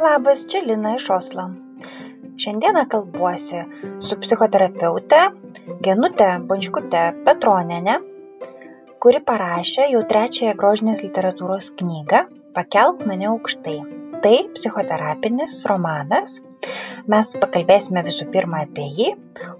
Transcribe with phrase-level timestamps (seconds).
[0.00, 1.44] Labas, čia Lina iš Oslo.
[2.38, 3.62] Šiandieną kalbuosi
[3.98, 5.18] su psichoterapeute
[5.82, 7.96] Genute Bončkute Petronenė,
[9.02, 12.20] kuri parašė jau trečiąją grožinės literatūros knygą
[12.54, 13.74] Pakelk mane aukštai.
[14.22, 16.36] Tai psichoterapinis romanas.
[17.10, 19.10] Mes pakalbėsime visų pirma apie jį,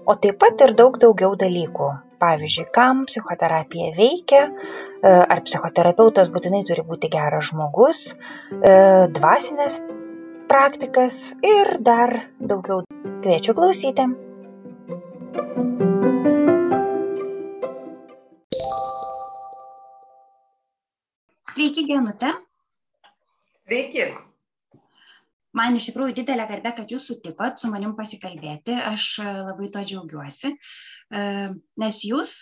[0.05, 2.10] o taip pat ir daug daugiau dalykų.
[2.21, 8.73] Pavyzdžiui, kam psichoterapija veikia, e, ar psichoterapeutas būtinai turi būti geras žmogus, e,
[9.17, 9.79] dvasinės
[10.51, 12.83] praktikas ir dar daugiau.
[13.21, 14.05] Kviečiu klausyti.
[21.51, 22.33] Sveiki, Genute.
[23.67, 24.05] Sveiki.
[25.57, 28.77] Man iš tikrųjų didelė garbė, kad jūs sutikot su manim pasikalbėti.
[28.87, 30.57] Aš labai to džiaugiuosi, e,
[31.11, 32.35] nes jūs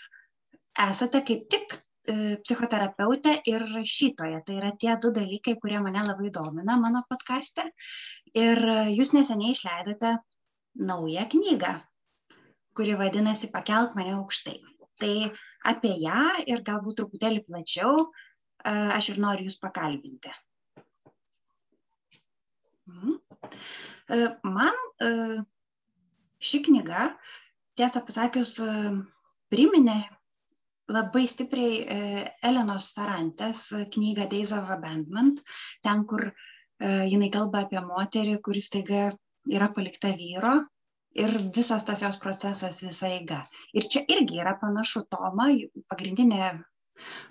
[0.80, 1.74] esate kaip tik
[2.10, 4.42] E, psichoterapeutė ir rašytoja.
[4.46, 7.68] Tai yra tie du dalykai, kurie mane labai domina mano podkastė.
[8.38, 8.62] Ir
[8.96, 10.16] jūs neseniai išleidote
[10.90, 11.74] naują knygą,
[12.78, 14.58] kuri vadinasi Pakelk mane aukštai.
[15.00, 15.14] Tai
[15.70, 18.08] apie ją ir galbūt truputėlį plačiau e,
[18.72, 20.34] aš ir noriu jūs pakalbinti.
[22.90, 23.20] Mhm.
[24.10, 24.86] E, man
[26.40, 27.12] ši knyga,
[27.80, 28.58] tiesą pasakius,
[29.50, 30.00] priminė
[30.90, 32.00] labai stipriai e,
[32.50, 35.42] Elenos Ferrantės knygą Days of Abandonment,
[35.86, 36.34] ten, kur e,
[37.12, 39.10] jinai kalba apie moterį, kuris taiga
[39.50, 40.56] yra palikta vyro
[41.20, 43.42] ir visas tas jos procesas visa eiga.
[43.74, 45.50] Ir čia irgi yra panašu, Toma,
[45.92, 46.52] pagrindinė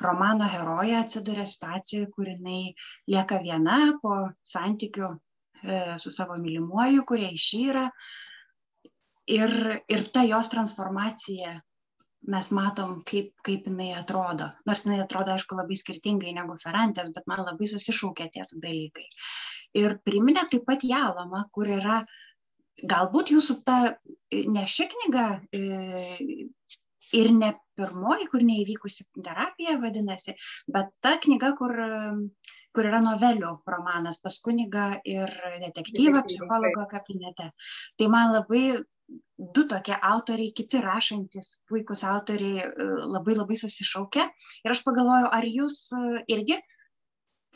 [0.02, 2.72] romano heroja atsiduria situacijoje, kur jinai
[3.10, 4.20] lieka viena po
[4.52, 7.88] santykių e, su savo mylimuoju, kurie išyra.
[9.28, 9.52] Ir,
[9.92, 11.52] ir ta jos transformacija
[12.32, 14.48] mes matom, kaip, kaip jinai atrodo.
[14.66, 19.06] Nors jinai atrodo, aišku, labai skirtingai negu Ferrantės, bet man labai susišaukė tie dalykai.
[19.78, 22.00] Ir priminė taip pat Jalomą, kur yra
[22.88, 23.78] galbūt jūsų ta
[24.32, 25.62] ne ši knyga e,
[27.16, 30.34] ir ne pirmoji, kur neįvykusi terapija vadinasi,
[30.74, 31.74] bet ta knyga, kur,
[32.74, 35.32] kur yra novelių romanas pas kunigą ir
[35.62, 37.50] detektyvą psichologo kabinete.
[37.98, 38.64] Tai man labai
[39.38, 42.66] du tokie autoriai, kiti rašantis, puikūs autoriai
[43.14, 44.26] labai labai susišaukia.
[44.66, 45.86] Ir aš pagalvoju, ar jūs
[46.26, 46.58] irgi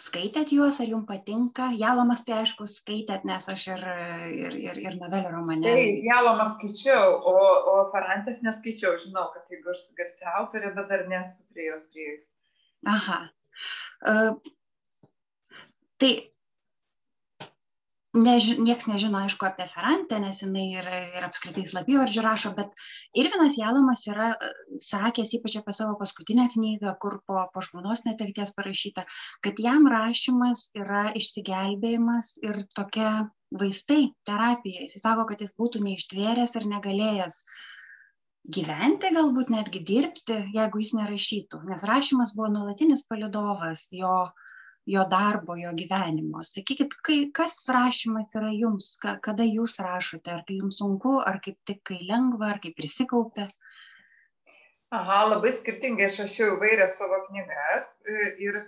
[0.03, 1.69] skaitėt juos, ar jums patinka?
[1.79, 3.85] Jalomas tai aišku skaitėt, nes aš ir,
[4.33, 5.69] ir, ir, ir novelio romane.
[5.69, 7.37] Tai Jalomas skaičiau, o,
[7.73, 12.33] o Ferrantės neskaičiau, žinau, kad tai gars, garsi autorė, bet dar nesu prie jos prieėjus.
[12.91, 13.21] Aha.
[14.03, 14.35] Uh,
[16.03, 16.13] tai
[18.13, 22.73] neži nieks nežino aišku apie ferantę nes jinai ir ir apskritai slapyvardžiu rašo bet
[23.17, 24.35] irvinas jalomas yra
[24.85, 29.07] sakęs ypač apie savo paskutinę knygą kur po po žmonos netekties parašyta
[29.41, 33.13] kad jam rašymas yra išsigelbėjimas ir tokia
[33.53, 34.85] vaistai terapija.
[34.85, 37.43] Jisai sako kad jis būtų neištvėręs ir negalėjęs
[38.57, 44.17] gyventi galbūt netgi dirbti jeigu jis nerašytų nes rašymas buvo nuolatinis palydovas jo
[44.87, 46.43] jo darbo, jo gyvenimo.
[46.47, 51.39] Sakykit, kai, kas rašymas yra jums, ka, kada jūs rašote, ar kai jums sunku, ar
[51.45, 53.49] kaip tik kai lengva, ar kaip prisikaupia?
[54.93, 58.59] Aha, labai skirtingai aš rašiau įvairias savo knygas e, ir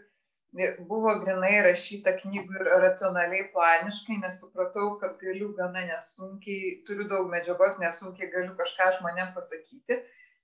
[0.88, 7.26] buvo grinai rašyta knygų ir racionaliai, planiškai, nes supratau, kad galiu gana nesunkiai, turiu daug
[7.32, 9.98] medžiagos, nesunkiai galiu kažką žmonėm pasakyti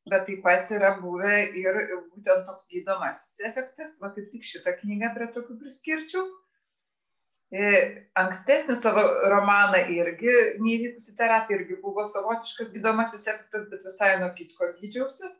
[0.08, 1.80] bet taip pat yra buvę ir
[2.12, 6.24] būtent toks gydomasis efektas, va kaip tik šitą knygą prie tokių priskirčiau.
[7.50, 7.68] E,
[8.14, 9.02] ankstesnį savo
[9.32, 15.32] romaną irgi, neįvykusi terapija, irgi buvo savotiškas gydomasis efektas, bet visai nuo kitko gydžiausi.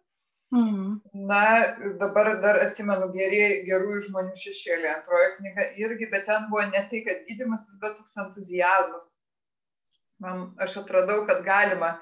[0.51, 0.89] Mhm.
[1.31, 1.43] Na,
[2.01, 7.05] dabar dar atsimenu geri, gerųjų žmonių šešėlį, antroji knyga irgi, bet ten buvo ne tai,
[7.07, 9.07] kad gydimasis, bet toks entuzijazmas.
[10.21, 11.95] Man, aš atradau, kad galima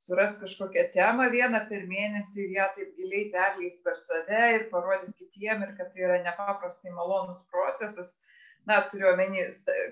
[0.00, 5.14] surast kažkokią temą vieną per mėnesį ir ją taip giliai perleist per save ir parodyt
[5.20, 8.16] kitiem ir kad tai yra nepaprastai malonus procesas.
[8.64, 9.42] Na, turiu omeny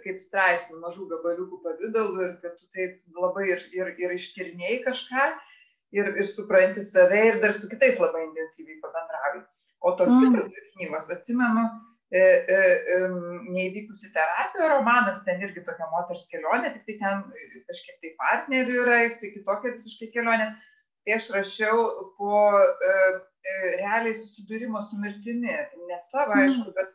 [0.05, 5.27] kaip straipsnių mažų gabaliukų pavydalų ir kad tu taip labai ir, ir, ir ištirniai kažką
[5.93, 9.45] ir, ir supranti save ir dar su kitais labai intensyviai pabendrauji.
[9.83, 10.37] O tos mm.
[10.39, 17.23] kitos knygos, atsimenu, e, neįvykusi terapija romanas, ten irgi tokia moters kelionė, tik tai ten
[17.71, 20.51] kažkiek tai partnerių yra, jisai kitokia visiškai kelionė.
[21.03, 21.79] Tai aš rašiau
[22.19, 22.97] po e,
[23.81, 25.55] realiai susidūrimo su mirtimi,
[25.89, 26.43] ne savo, mm.
[26.45, 26.93] aišku, bet,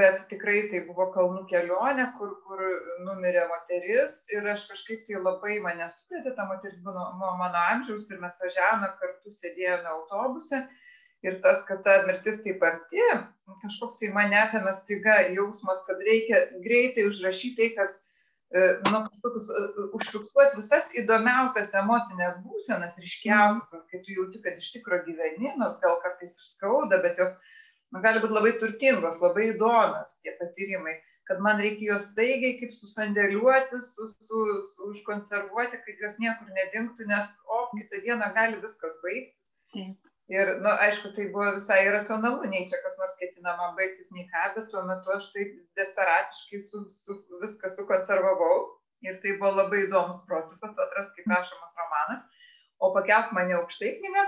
[0.00, 2.64] bet tikrai tai buvo kalnų kelionė, kur, kur
[3.06, 8.18] numirė moteris ir aš kažkaip tai labai mane suprėtė, ta moteris buvo mano amžiaus ir
[8.24, 10.64] mes važiavome kartu, sėdėjome autobuse
[11.26, 13.02] ir tas, kad ta mirtis taip arti,
[13.62, 17.94] kažkoks tai mane apėmė staiga jausmas, kad reikia greitai užrašyti tai, kas,
[18.50, 23.86] e, nu, kažkokius, e, užfiksuoti visas įdomiausias emocinės būsenas, ryškiausias, mm.
[23.92, 27.38] kai tu jauti, kad iš tikro gyveni, nors gal kartais ir skauda, bet jos
[27.92, 30.98] nu, gali būti labai turtingos, labai įdomios tie patyrimai
[31.30, 37.06] kad man reikia juos staigiai kaip susandėliuoti, su, su, su, užkonservuoti, kad jos niekur nedingtų,
[37.08, 39.52] nes, o, kitą dieną gali viskas baigtis.
[39.72, 40.11] Taip.
[40.32, 44.24] Ir, na, nu, aišku, tai buvo visai racionalu, nei čia kas nors ketinama baigtis, nei
[44.30, 48.62] ką, bet tuo metu aš taip desperatiškai su, su, viską sukonservavau.
[49.04, 52.22] Ir tai buvo labai įdomus procesas atrasti, kaip rašomas romanas.
[52.80, 54.24] O pakelt mane aukštai knygą,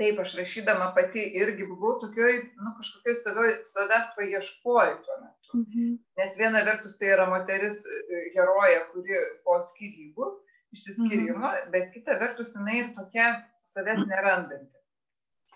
[0.00, 5.60] taip aš rašydama pati irgi buvau tokioj, nu, kažkokioj savęs paieškoju tuo metu.
[5.60, 5.92] Mhm.
[6.18, 10.32] Nes viena vertus tai yra moteris e, heroja, kuri po skirybų,
[10.74, 11.70] išsiskirimo, mhm.
[11.76, 13.28] bet kita vertus jinai tokia
[13.74, 14.75] savęs nerandanti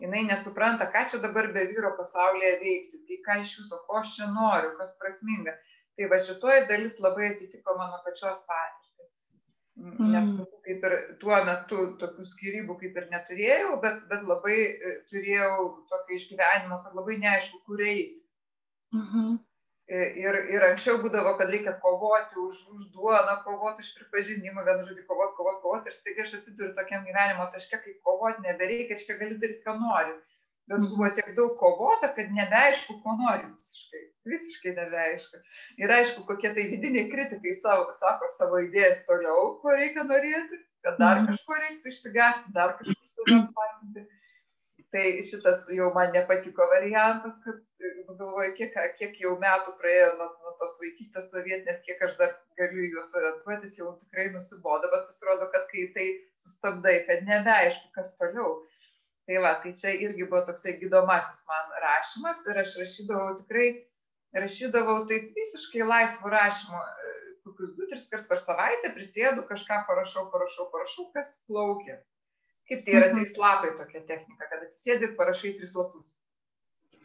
[0.00, 4.14] jinai nesupranta, ką čia dabar be vyro pasaulyje veikti, tai ką iš viso, ko aš
[4.18, 5.56] čia noriu, kas prasminga.
[5.96, 9.08] Tai va šitoji dalis labai atitiko mano pačios patirtį.
[9.80, 10.48] Nes mm.
[10.64, 15.54] kaip ir tuo metu tokių skirybų kaip ir neturėjau, bet, bet labai e, turėjau
[15.92, 18.20] tokį išgyvenimą, kad labai neaišku, kur eiti.
[18.96, 19.38] -hmm.
[19.90, 25.06] Ir, ir anksčiau būdavo, kad reikia kovoti už, už duoną, kovoti už pripažinimą, vienu žodžiu,
[25.08, 25.90] kovoti, kovoti, kovoti.
[25.90, 30.14] Ir staiga aš atsiduriu tokiam gyvenimo taške, kai kovoti nebereikia, aš gali daryti, ką nori.
[30.70, 34.04] Bet buvo tiek daug kovota, kad nebeaišku, ko nori visiškai.
[34.30, 35.42] Visiškai nebeaišku.
[35.82, 41.02] Ir aišku, kokie tai vidiniai kritikai savo, sako savo idėjas toliau, ko reikia norėti, kad
[41.02, 41.32] dar mhm.
[41.32, 44.06] kažko reiktų išsigasti, dar kažkur save paimti
[44.94, 47.58] tai šitas jau man nepatiko variantas, kad
[48.08, 52.34] nu, galvoju, kiek, kiek jau metų praėjo nuo, nuo tos vaikystės sovietinės, kiek aš dar
[52.58, 56.08] galiu juos orientuotis, jau tikrai nusibodo, bet pasirodo, kad kai tai
[56.42, 58.58] sustabdai, kad nebeaišku, kas toliau.
[59.30, 63.68] Tai va, tai čia irgi buvo toksai gydomasis man rašymas ir aš rašydavau tikrai,
[64.42, 66.80] rašydavau taip visiškai laisvų rašymų,
[67.46, 72.00] kokius du, tris kart per savaitę prisėdu, kažką parašau, parašau, parašau, kas plaukia.
[72.70, 73.18] Kaip tai yra mhm.
[73.18, 76.12] trys lapai tokia technika, kad atsisėdi ir parašai tris lapus.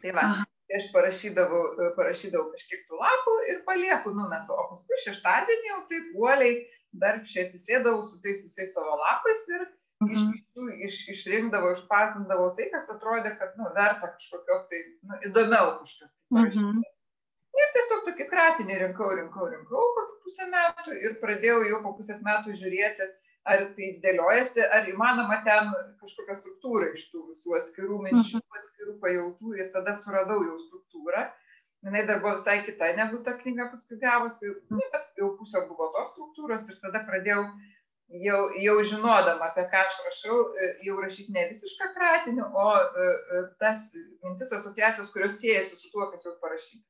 [0.02, 0.26] Tai va,
[0.68, 1.62] tai aš parašydavau,
[1.96, 6.56] parašydavau kažkiek tų lapų ir palieku numetu, o paskui šeštadienį jau taip uoliai
[7.02, 9.64] darbščiai atsisėdavau su tais visais savo lapais ir
[10.04, 10.12] mhm.
[10.14, 10.24] iš,
[10.88, 16.38] iš, išrinkdavau, išpasindavau tai, kas atrodė, kad nu, verta kažkokios tai nu, įdomiau kažkas tai
[16.38, 16.70] parašyti.
[16.70, 16.92] Mhm.
[17.56, 22.18] Ir tiesiog tokį kratinį rinkau, rinkau, rinkau kokį pusę metų ir pradėjau jau po pusės
[22.24, 23.06] metų žiūrėti,
[23.52, 25.70] ar tai dėliojasi, ar įmanoma ten
[26.02, 28.60] kažkokią struktūrą iš tų visų atskirų minčių, mhm.
[28.60, 31.28] atskirų pajautų ir tada suradau jau struktūrą.
[31.86, 35.92] Jis dar buvo visai kita negu ta knyga paskui gavosi, nu, bet jau pusė buvo
[35.94, 37.44] tos struktūros ir tada pradėjau
[38.08, 40.38] jau, jau žinodama, apie ką aš rašau,
[40.86, 43.88] jau rašyti ne visišką kratinį, o e, e, tas
[44.24, 46.84] mintis asociacijos, kurios siejasi su tuo, kas jau parašyta.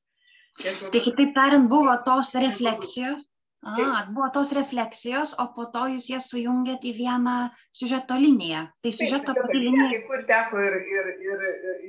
[0.93, 3.25] Tai kitaip tariant, buvo tos refleksijos,
[3.65, 7.37] A, buvo tos refleksijos, o po to jūs jas sujungėt į vieną
[7.75, 8.67] siužeto liniją.
[8.85, 9.89] Tai siužeto pati linija.
[9.91, 11.43] Kai kur teko ir, ir, ir,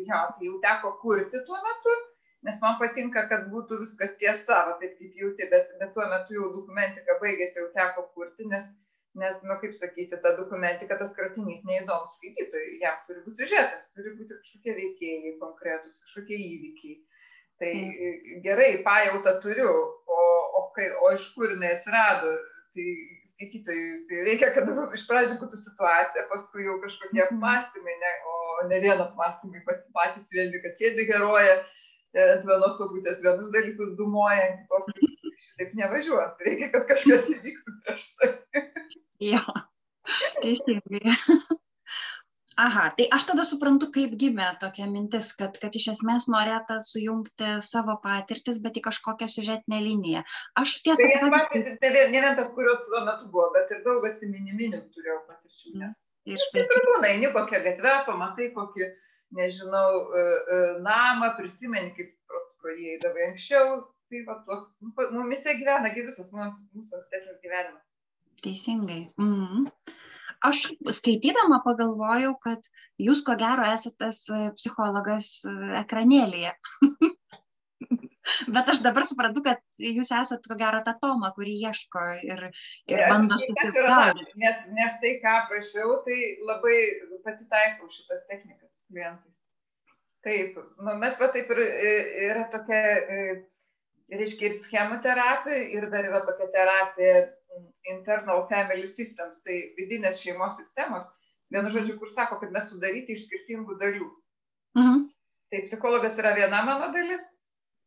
[0.08, 1.94] jo, tai jau teko kurti tuo metu,
[2.48, 6.40] nes man patinka, kad būtų viskas tiesa, va, taip kaip jauti, bet, bet tuo metu
[6.40, 8.72] jau dokumentika baigėsi, jau teko kurti, nes,
[9.22, 14.16] nes, nu, kaip sakyti, ta dokumentika, tas kratinys neįdomus skaitytojui, jam turi būti siužetas, turi
[14.18, 16.98] būti kažkokie veikėjai konkretus, kažkokie įvykiai.
[17.58, 17.74] Tai
[18.46, 19.72] gerai, pajautą turiu,
[20.60, 22.36] o kai, o iš kur jinai atsirado,
[22.76, 22.86] tai
[23.32, 27.40] skaitytojui, tai reikia, kad iš pradžių būtų situacija, paskui jau kažkokie mhm.
[27.40, 28.38] apmąstymai, ne, o
[28.70, 29.64] ne vien apmąstymai
[29.98, 35.46] patys vieni, kad sėdi heroja e, ant vienos sofutės vienus dalykus dumuoja, ant kitos kitus,
[35.48, 38.34] šitaip nevažiuos, reikia, kad kažkas įvyktų prieš tai.
[39.34, 39.46] jo,
[40.44, 41.18] teisingai.
[42.58, 47.58] Aha tai aš tada suprantu kaip gimė tokia mintis kad kad iš esmės norėta sujungti
[47.66, 50.24] savo patirtis bet į kažkokią siužetinę liniją.
[50.62, 54.08] Aš tiesą tai pasakius tai ne vien tas kurio tuo metu buvo bet ir daug
[54.10, 56.00] atsiminiminių turėjau patirčių nes
[56.38, 58.90] iš taip ir būna eini kokią gatvę pamatai kokį
[59.38, 63.84] nežinau e, e, namą prisimeni kaip pro, pro jį eidavai anksčiau.
[64.08, 67.84] Tai va toks nu, mumise gyvena gi visas mūsų ankstesnis gyvenimas.
[68.46, 69.02] Teisingai.
[69.20, 69.68] Mhm
[70.46, 70.68] aš
[71.00, 72.66] skaitydama pagalvojau, kad
[73.02, 76.54] jūs ko gero esate tas e, psichologas e, ekranėlėje.
[78.54, 82.48] Bet aš dabar suprantu, kad jūs esate ko gero ta Toma, kuri ieško ir,
[82.92, 83.38] ir bando.
[84.42, 86.18] Nes, nes tai, ką prašiau, tai
[86.48, 86.78] labai
[87.26, 89.40] pati taikau šitas technikas klientais.
[90.26, 91.64] Taip, nu, mes va taip ir
[92.28, 92.82] yra tokia,
[93.16, 93.18] e,
[94.12, 97.22] reiškia, ir schemų terapija, ir dar yra tokia terapija
[97.94, 101.08] internal family systems, tai vidinės šeimos sistemos,
[101.54, 104.10] vienu žodžiu, kur sako, kad mes sudaryti iš skirtingų dalių.
[104.78, 105.06] Mhm.
[105.52, 107.32] Tai psichologas yra viena mano dalis,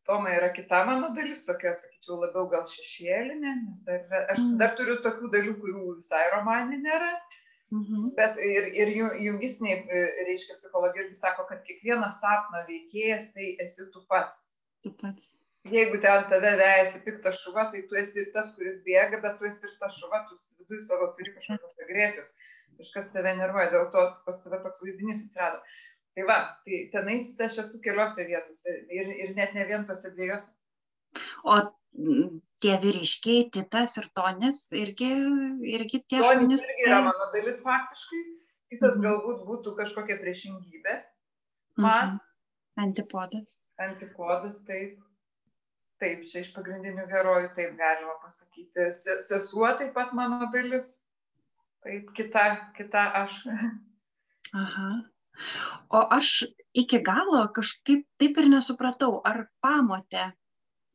[0.09, 4.57] Toma yra kita mano dalis, tokia, sakyčiau, labiau gal šešėlinė, nes dar yra, aš Mhm.
[4.59, 7.11] dar turiu tokių dalių, kurių visai romanė nėra,
[7.71, 8.15] Mhm.
[8.17, 13.57] bet ir, ir ju- jungistiniai, e, reiškia, psichologija irgi sako, kad kiekvienas sapno veikėjas tai
[13.61, 14.57] esi tu pats.
[14.83, 15.35] Tu pats.
[15.69, 19.45] Jeigu ten tave vejasi piktas šuva, tai tu esi ir tas, kuris bėga, bet tu
[19.45, 22.31] esi ir tas šuva, tu viduje savo turi kažkokios agresijos,
[22.79, 25.61] kažkas tave nervuoja, dėl to pas tave toks vaizdinys atsirado.
[26.17, 30.49] Tai va, tai tenais aš esu keliose vietose ir, ir net ne vien tose dviejose.
[31.45, 35.11] O mm, tie vyriškiai, titas ir tonis, irgi,
[35.77, 36.65] irgi tie Tonis šunys.
[36.65, 38.23] irgi yra mano dalis faktiškai,
[38.73, 39.05] kitas Mhm.
[39.07, 40.97] galbūt būtų kažkokia priešingybė,
[41.77, 41.85] Mhm.
[41.85, 42.19] man.
[42.79, 43.61] Antipodas.
[43.79, 44.99] antikodas, taip.
[46.01, 48.87] Taip, čia iš pagrindinių herojų, taip galima pasakyti.
[48.97, 50.95] Se- Sesuo taip pat mano dalis.
[51.85, 52.45] Taip, kita,
[52.77, 53.43] kita aš.
[54.63, 54.91] Aha.
[55.95, 56.45] O aš
[56.77, 60.25] iki galo kažkaip taip ir nesupratau, ar pamotė,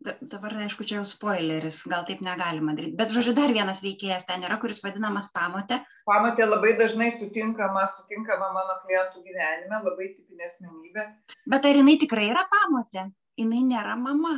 [0.06, 4.28] da- dabar aišku, čia jau spoileris, gal taip negalima daryti, bet žodžiu, dar vienas veikėjas
[4.30, 5.80] ten yra, kuris vadinamas pamotė.
[6.06, 11.08] Pamatė labai dažnai sutinkama, sutinkama mano klientų gyvenime, labai tipinė asmenybė.
[11.50, 13.08] Bet ar jinai tikrai yra pamotė?
[13.42, 14.36] Jinai nėra mama.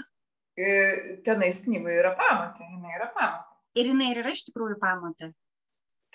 [1.28, 3.58] Tenais knygoje yra pamatė, jinai yra pamatė.
[3.78, 5.30] Ir jinai yra iš tikrųjų pamotė.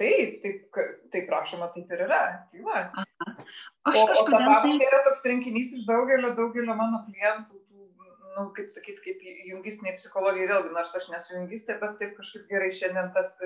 [0.01, 0.79] Taip, taip,
[1.13, 2.23] taip prašoma, taip ir yra.
[2.51, 2.81] Tai va.
[3.87, 4.49] Aš o, o ta kažkodėl tai...
[4.49, 7.87] pamatė yra toks rinkinys iš daugelio, daugelio mano klientų, tų,
[8.35, 9.23] nu, kaip sakyt, kaip
[9.53, 13.37] jungistiniai psichologijai vėlgi, nors aš nesu jungistė, bet taip kažkaip gerai šiandien tas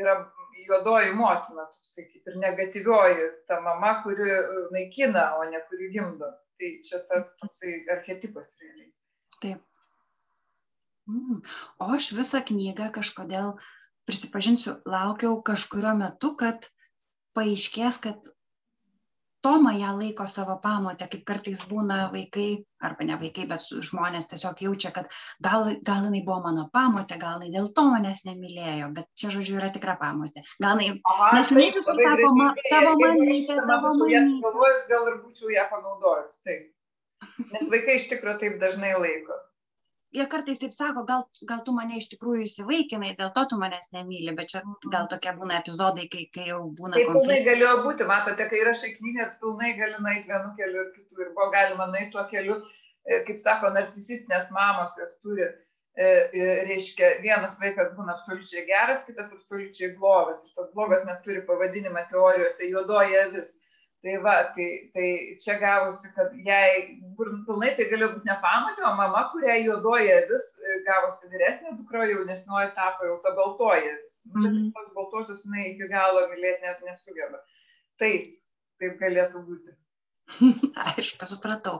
[0.00, 0.18] yra
[0.66, 4.34] juodoji motina, kaip ir negatyvioji, ta mama, kuri
[4.74, 6.34] naikina, o ne kuri gimdo.
[6.60, 8.90] Tai čia ta, toksai archetipas realiai.
[9.40, 9.66] Taip.
[11.10, 11.40] Mm.
[11.82, 13.54] O aš visą knygą kažkodėl,
[14.08, 16.70] prisipažinsiu, laukiau kažkurio metu, kad
[17.38, 18.30] paaiškės, kad
[19.40, 22.48] Toma ją laiko savo pamotę, kaip kartais būna vaikai,
[22.84, 25.06] arba ne vaikai, bet žmonės tiesiog jaučia, kad
[25.46, 29.56] gal, gal jinai buvo mano pamotė, gal jinai dėl to manęs nemylėjo, bet čia, žodžiu,
[29.62, 30.44] yra tikra pamotė.
[30.60, 31.00] Gal jinai,
[31.38, 33.54] Nes jinai tavo mamytė, tavo mamytė.
[34.92, 36.42] gal ir būčiau ją panaudojus.
[36.44, 36.68] Taip.
[37.54, 39.40] Nes vaikai iš tikrųjų taip dažnai laiko.
[40.14, 43.92] Jie kartais taip sako, gal, gal tu mane iš tikrųjų įsivaikinai, dėl to tu manęs
[43.94, 44.62] nemyli, bet čia
[44.92, 48.92] gal tokie būna epizodai, kai, kai jau būna Tai pilnai galėjo būti, matote, kai rašai
[48.96, 51.18] knygą, pilnai gali nueiti vienu keliu ir kitu.
[51.22, 52.58] Ir buvo galima nueiti tuo keliu,
[53.06, 59.06] e, kaip sako, narcisistinės mamos jos turi, e, e, reiškia, vienas vaikas būna absoliučiai geras,
[59.06, 60.42] kitas absoliučiai blogas.
[60.48, 63.54] Ir tas blogas net turi pavadinimą teorijose juodoji avis.
[64.00, 65.08] Tai va, tai, tai
[65.42, 66.96] čia gavosi, kad jai
[67.44, 72.70] pilnai tai galėjo būti nepamatė, o mama, kuriai juodoji avis e, gavosi vyresnė dukra, jaunesnioji
[72.78, 74.22] tapo jau ta baltoji avis.
[74.32, 74.70] Nu, Bet Mhm.
[74.78, 77.42] tos baltosios jinai iki galo mylėti net nesugeba.
[78.00, 78.40] Taip,
[78.80, 79.76] taip galėtų būti.
[80.94, 81.78] Aišku, supratau.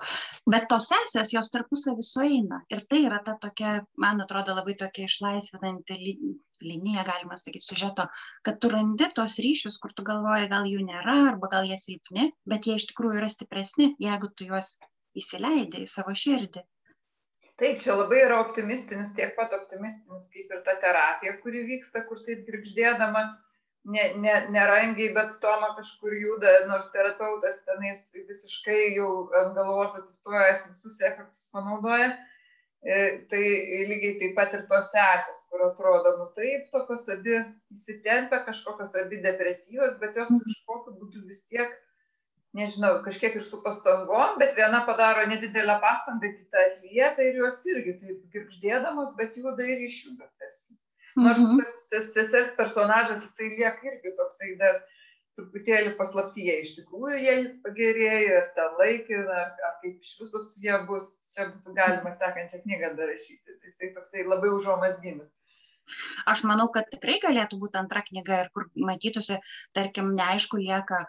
[0.50, 2.60] Bet tos sesės, jos tarpusavį sueina.
[2.72, 6.16] Ir tai yra ta tokia, man atrodo, labai tokia išlaisvinanti li-
[6.64, 8.06] linija, galima sakyti, sužeto,
[8.46, 12.30] kad tu randi tos ryšius, kur tu galvoji, gal jų nėra, arba gal jie silpni,
[12.52, 14.76] bet jie iš tikrųjų yra stipresni, jeigu tu juos
[15.16, 16.64] įsileidai į savo širdį.
[17.60, 22.20] Taip, čia labai yra optimistinis, tiek pat optimistinis kaip ir ta terapija, kuri vyksta, kur
[22.24, 23.24] taip girgždėdama,
[23.84, 29.10] ne, ne, nerangiai, bet Toma kažkur juda, nors terapeutas tenais visiškai jau
[29.42, 32.10] ant galvos atsistojęs visus efektus panaudoja.
[32.80, 32.96] E,
[33.28, 33.40] Tai
[33.90, 37.36] lygiai taip pat ir tos sesės, kur atrodo, nu taip, tokios abi
[37.76, 41.74] įsitempia, kažkokios abi depresyvos, bet jos kažkokiu būdu vis tiek
[42.56, 47.98] nežinau, kažkiek ir su pastangom, bet viena padaro nedidelę pastangą, kita atlieka ir jos irgi
[48.00, 50.74] taip girgždėdamos, bet juda ir išjuda tarsi.
[51.16, 51.58] Nors Mhm.
[51.58, 54.82] tas ses- sesers personažas, jisai lieka irgi toksai dar
[55.38, 56.54] truputėlį paslaptyje.
[56.62, 61.46] Iš tikrųjų, jie pagerėjo, ar ten laikina, ar, ar kaip iš visos jie bus, čia
[61.50, 63.58] būtų galima sekančią knygą dar rašyti.
[63.64, 65.30] Jisai toksai labai užuomasginis.
[66.26, 69.40] Aš manau, kad tikrai galėtų būti antra knyga ir kur matytųsi,
[69.74, 71.06] tarkim, neaišku lieka,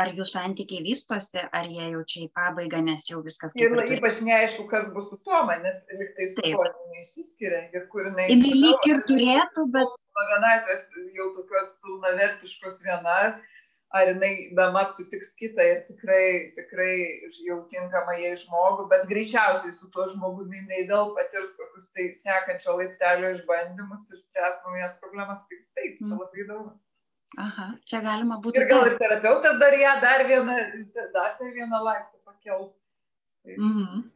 [0.00, 3.96] ar jų santykiai vystosi, ar jie jau čia į pabaigą, nes jau viskas Ir turi.
[3.98, 8.28] ypač neaišku, kas bus su Toma, nes liktai su tuo neišsiskiria ir kur jinai.
[8.32, 10.88] Jinai lyg ir turėtų, bet nuo vienatvės
[11.18, 13.18] jau tokios pilnavertiškos viena,
[13.96, 16.92] ar jinai bemat sutiks kitą ir tikrai, tikrai
[17.46, 22.74] jau tinkamą jai žmogų, bet greičiausiai su tuo žmogumi jinai vėl patirs kokius tai sekančio
[22.80, 25.40] laiptelio išbandymus ir spręs naujas problemas.
[25.48, 26.18] Tai taip, čia Mm.
[26.20, 26.72] labai įdomu.
[27.40, 28.64] Aha, čia galima būtų.
[28.64, 30.58] Ir gal ir terapeutas dar ją dar vieną,
[31.14, 32.76] dar tai vieną laiptą pakels.
[33.46, 34.06] Mhm.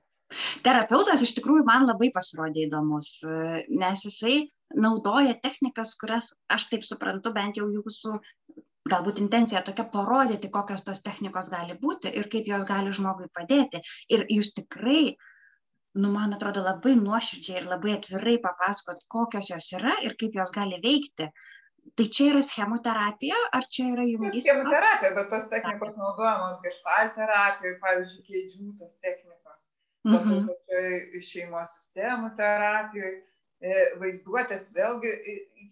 [0.62, 3.16] Terapeutas iš tikrųjų man labai pasirodė įdomus,
[3.82, 4.34] nes jisai
[4.70, 8.18] naudoja technikas, kurias aš taip suprantu, bent jau jūsų
[8.90, 13.82] galbūt intencija tokia parodyti, kokios tos technikos gali būti ir kaip jos gali žmogui padėti.
[14.08, 15.16] Ir jūs tikrai,
[15.98, 20.54] nu, man atrodo, labai nuoširdžiai ir labai atvirai papasakot, kokios jos yra ir kaip jos
[20.54, 21.30] gali veikti.
[21.96, 24.46] Tai čia yra chemoterapija, ar čia yra junginys?
[24.46, 29.66] Chemoterapija, bet tos technikos naudojamos geštal terapijoje, pavyzdžiui, kėdžių tos technikos,
[30.06, 30.46] mm -hmm.
[30.50, 33.16] pačioj šeimos sistemų terapijoje,
[34.00, 35.10] vaizduotės vėlgi,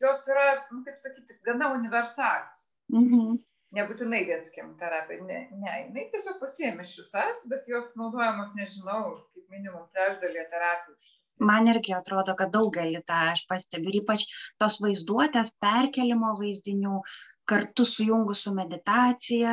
[0.01, 2.67] jos yra, nu, kaip sakyti, gana universalios.
[2.93, 3.39] Mhm.
[3.77, 9.03] Nebūtinai vien chemoterapija, ne, ne, jinai tiesiog pasiemi šitas, bet jos naudojamos, nežinau,
[9.35, 14.27] kaip minimum trečdalį terapijų šitų man irgi atrodo, kad daugelį tą aš pastebiu, ir ypač
[14.61, 17.01] tos vaizduotės perkelimo vaizdinių
[17.49, 19.53] kartu sujungus su meditacija,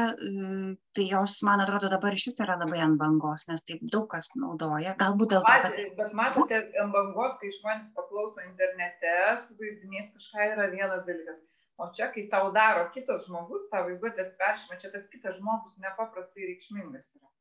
[0.97, 4.97] tai jos, man atrodo, dabar šis yra labai ant bangos, nes taip daug kas naudoja.
[4.99, 5.53] Galbūt dėl to.
[5.63, 5.79] Kad...
[6.01, 9.15] Bet, matote, ant bangos, kai žmonės paklauso internete,
[9.45, 11.39] su vaizdiniais kažką yra vienas dalykas
[11.77, 16.47] o čia kai tau daro kitas žmogus tą vaizduotės peršimą čia tas kitas žmogus nepaprastai
[16.51, 17.34] reikšmingas yra.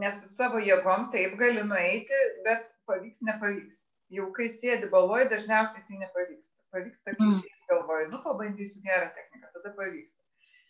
[0.00, 3.86] Nes savo jėgom taip gali nueiti bet pavyks nepavyks.
[4.10, 6.58] Jau kai sėdi baloj dažniausiai tai nepavyksta.
[6.70, 7.36] Pavyksta kai Mhm.
[7.40, 10.22] šiaip galvoji nu pabandysiu gerą techniką tada pavyksta.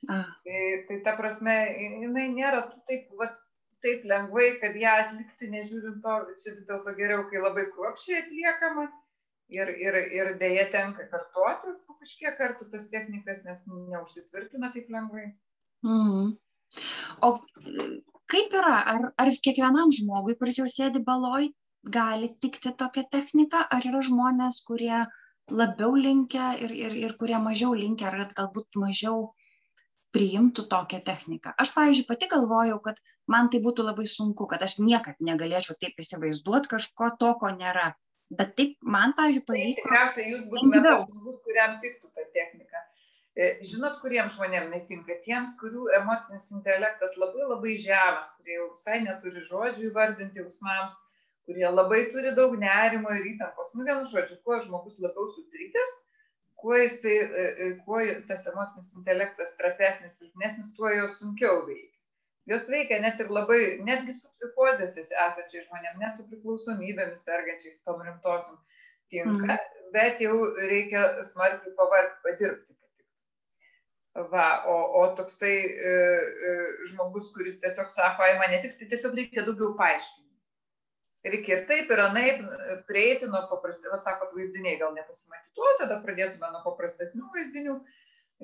[0.08, 1.54] Ah, tai, tai ta prasme
[2.00, 3.28] jinai nėra taip va
[3.82, 8.86] taip lengvai kad ją atlikti nežiūrint to čia vis dėlto geriau kai labai kruopščiai atliekama
[9.48, 15.32] ir ir ir deja tenka kartoti po kažkiek kartų tas technikas nes neužsitvirtina taip lengvai.
[15.84, 16.36] Mhm.
[17.22, 17.28] O
[18.60, 21.50] yra, ar, ar kiekvienam žmogui, kuris jau sėdi baloj,
[21.96, 25.04] gali tikti tokia technika, ar yra žmonės, kurie
[25.50, 29.30] labiau linkia ir, ir, ir kurie mažiau linkia, ar galbūt mažiau
[30.14, 31.54] priimtų tokią techniką.
[31.62, 32.98] Aš, pavyzdžiui, pati galvojau, kad
[33.30, 37.92] man tai būtų labai sunku, kad aš niekad negalėčiau taip įsivaizduoti kažko to, ko nėra.
[38.30, 39.82] Bet taip, man, pavyzdžiui, tai pavyko.
[39.82, 42.82] tikriausiai jūs būtumėte žmogus kuriam tiktų ta technika
[43.64, 45.16] žinot kuriem žmonėm netinka?
[45.24, 50.96] Tiems kurių emocinis intelektas labai labai žemas kurie jau visai neturi žodžių įvardinti jausmams
[51.48, 53.72] kurie labai turi daug nerimo ir įtampos.
[53.74, 55.94] Nu vienu žodžiu kuo žmogus labiau sutrikęs
[56.60, 61.96] kuo jisai e, e, kuo tas emocinis intelektas trapesnis silpnesnis tuo jo sunkiau veikia.
[62.50, 68.02] Jos veikia net ir labai netgi su psichozėse esančiais žmonėm net su priklausomybėmis sergančiais tom
[68.04, 68.58] rimtosiom
[69.12, 69.56] tinka
[69.94, 70.36] bet jau
[70.72, 72.76] reikia smarkiai pavargt padirbti
[74.32, 75.92] va o o toksai e,
[76.50, 76.54] e,
[76.90, 81.94] žmogus kuris tiesiog sako ai man netiks tai tiesiog reikia daugiau paaiškinimų reikia ir taip
[81.94, 87.30] ir anaip e, prieiti nuo paprastai va sakot vaizdiniai gal nepasimatytų tada pradėtume nuo paprastesnių
[87.36, 87.78] vaizdinių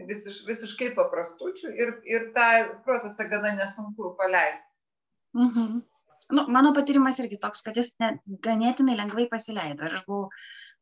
[0.07, 2.49] visiš visiškai paprastučių ir ir tą
[2.87, 4.77] procesą gana nesunku paleisti
[5.37, 5.83] Mhm.
[6.31, 7.93] Nu, mano patyrimas irgi toks, kad jis
[8.47, 10.31] ganėtinai lengvai pasileido ir aš buvau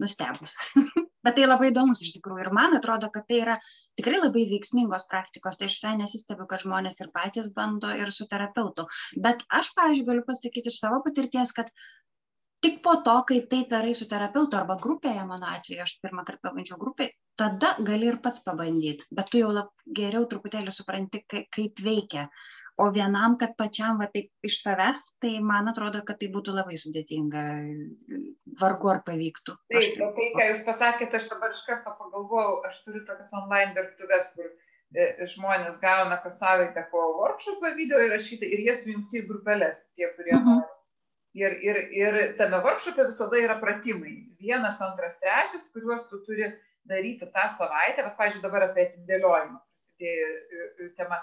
[0.00, 0.54] nustebus.
[1.24, 2.44] Bet tai labai įdomus iš tikrųjų.
[2.44, 3.58] Ir man atrodo, kad tai yra
[3.98, 8.28] tikrai labai veiksmingos praktikos, tai aš visai nesistebiu, kad žmonės ir patys bando ir su
[8.30, 8.86] terapeutu.
[9.26, 11.72] Bet aš, pavyzdžiui, galiu pasakyti iš savo patirties, kad
[12.64, 16.48] tik po to, kai tai darai su terapeutu arba grupėje, mano atveju, aš pirmą kartą
[16.48, 19.50] pabandžiau grupėje, tada gali ir pats pabandyti, bet tu jau
[19.98, 22.28] geriau truputėlį supranti, kaip veikia
[22.76, 26.78] o vienam kad pačiam va taip iš savęs tai man atrodo kad tai būtų labai
[26.80, 27.42] sudėtinga
[28.60, 29.56] vargu ar pavyktų.
[29.72, 33.74] Taip bet tai ką jūs pasakėt aš dabar iš karto pagalvojau aš turiu tokias online
[33.78, 39.28] dirbtuves kur e, žmonės gauna kas savaitę po workshopą video įrašytą ir jie sujungti į
[39.30, 40.50] grupeles tie kurie Mhm.
[40.50, 40.70] nori.
[41.34, 44.12] Ir ir ir tame workshope visada yra pratimai.
[44.38, 46.46] Vienas antras trečias kuriuos tu turi
[46.86, 48.04] daryti tą savaitę.
[48.06, 51.18] Vat pavyzdžiui dabar apie atidėliojimą prasidėjo e, e, tema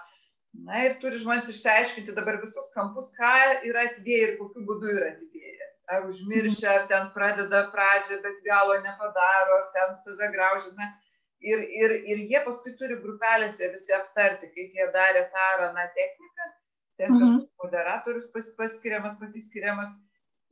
[0.53, 3.33] na ir turi žmonės išsiaiškinti dabar visus kampus ką
[3.69, 5.67] yra atidėję ir kokiu būdu yra atidėję.
[5.91, 10.91] Ar užmiršę ar ten pradeda pradžią bet galo nepadaro ar ten save graužia na
[11.41, 15.87] ir ir ir jie paskui turi grupelėse visi aptarti kaip jie darė tą ar aną
[15.97, 16.51] techniką.
[16.99, 17.19] Ten Mhm.
[17.19, 19.89] kažkoks moderatorius pas paskiriamas pasiskiriamas.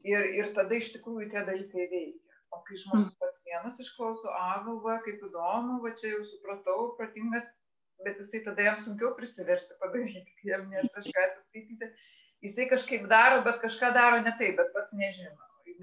[0.03, 2.33] Ir ir tada iš tikrųjų tie dalykai veikia.
[2.51, 7.51] O kai žmogus pats vienas išklauso a galvoja kaip įdomu va čia jau supratau protingas
[8.05, 11.91] bet jisai tada jam sunkiau prisiversti padaryti kai jam nėra už ką atsiskaityti.
[12.45, 15.35] Jisai kažkaip daro bet kažką daro ne taip bet pats nežino.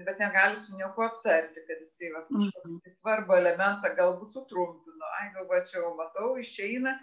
[0.05, 5.05] Bet negali su niekuo aptarti kad jisai vat kažkokį tai svarbų elementą galbūt sutrumpino.
[5.21, 6.93] Ai galvoja čia jau matau išeina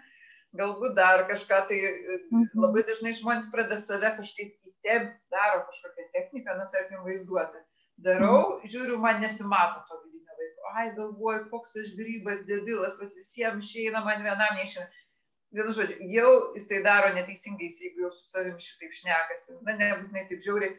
[0.55, 2.59] galbūt dar kažką tai e, Mhm.
[2.63, 7.59] labai dažnai žmonės pradeda save kažkaip įtempti daro kažkokią techniką na tarkim vaizduotę.
[7.97, 10.71] Darau žiūriu man nesimato to vidinio vaiko.
[10.79, 14.87] Ai galvoju koks aš grybas debilas vat visiem išeina man vienam neišeina
[15.57, 20.43] vienu žodžiu jau jisai daro neteisingai jeigu jau su savim šitaip šnekasi na nebūtinai taip
[20.47, 20.75] žiauriai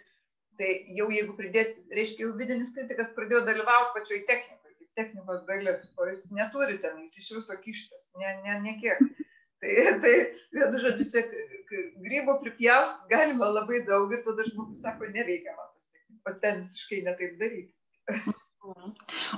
[0.61, 5.87] tai jau jeigu pridėt reiškia jau vidinis kritikas pradėjo dalyvaut pačioj technikoj kaip technikos dalis
[5.97, 9.05] o jis neturi ten jis iš viso kištas ne ne nė kiek
[9.57, 10.15] Tai, tai
[10.53, 11.23] vienu žodžiu,
[12.05, 15.89] grybų pripjaust galima labai daug ir tada žmogus sako, neveikia man tas,
[16.29, 17.73] o ten visiškai netaip daryti.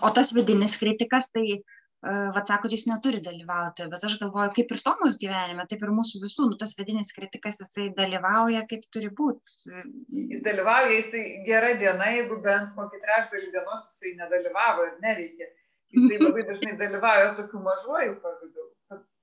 [0.02, 1.60] O tas vidinis kritikas, tai
[2.02, 6.20] vat sakot, jis neturi dalyvauti, bet aš galvoju, kaip ir Tomos gyvenime, taip ir mūsų
[6.22, 9.74] visų, nu, tas vidinis kritikas, jisai dalyvauja, kaip turi būti.
[10.30, 15.50] Jis dalyvauja, jisai gera diena, jeigu bent kokį trečdalį dienos jisai nedalyvavo ir nereikia.
[15.96, 18.70] Jisai labai dažnai dalyvauja tokiu mažuoju pavydu.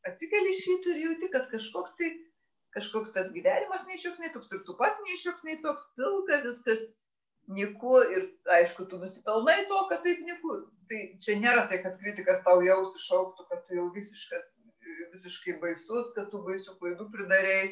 [0.05, 2.11] Atsikeli šį ir jauti, kad kažkoks tai,
[2.75, 6.83] kažkoks tas gyvenimas neišjoks, nei toks ir tu pats neišjoks, nei toks pilka viskas
[7.47, 8.27] nyku ir
[8.57, 10.59] aišku, tu nusipelnai to, kad taip nyku.
[10.89, 14.51] Tai čia nėra tai, kad kritikas tau jaus išauktų, kad tu jau visiškas,
[15.13, 17.71] visiškai baisus, kad tu baisių klaidų pridarėjai.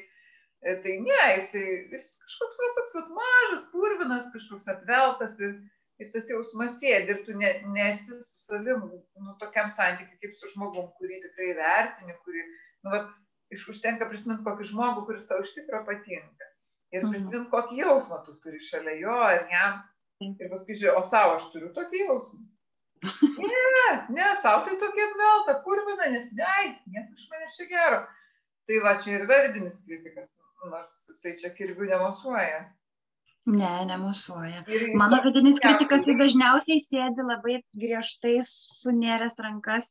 [0.63, 5.57] E, tai ne, jisai jis kažkoks va, toks va, mažas, purvinas, kažkoks atveltas ir,
[5.99, 8.85] ir tas jausmas sėdi ir tu ne, nesi su savim,
[9.25, 12.45] nu, tokiam santykiu kaip su žmogum, kurį tikrai vertini, kurį,
[12.85, 13.03] nu, va,
[13.53, 16.52] iš užtenka prisiminti kokį žmogų, kuris tau iš tikrųjų patinka
[16.93, 17.13] ir mhm.
[17.13, 19.81] prisimint, kokį jausmą tu turi šalia jo ir jam.
[20.23, 22.43] Ir paskui žiūrėjau, o savo aš turiu tokį jausmą.
[23.03, 26.53] Ne, ne, savo tai tokia apvelta, purvina, nes ne,
[26.93, 27.97] nieko iš manęs čia gero.
[28.69, 30.37] Tai va čia ir verdinis kritikas,
[30.71, 32.61] nors jisai čia kirbių nemosuoja.
[33.51, 34.63] Ne, nemosuoja.
[34.71, 39.89] Ir Mano vidinis kritikas tai dažniausiai sėdi labai griežtai sunėręs rankas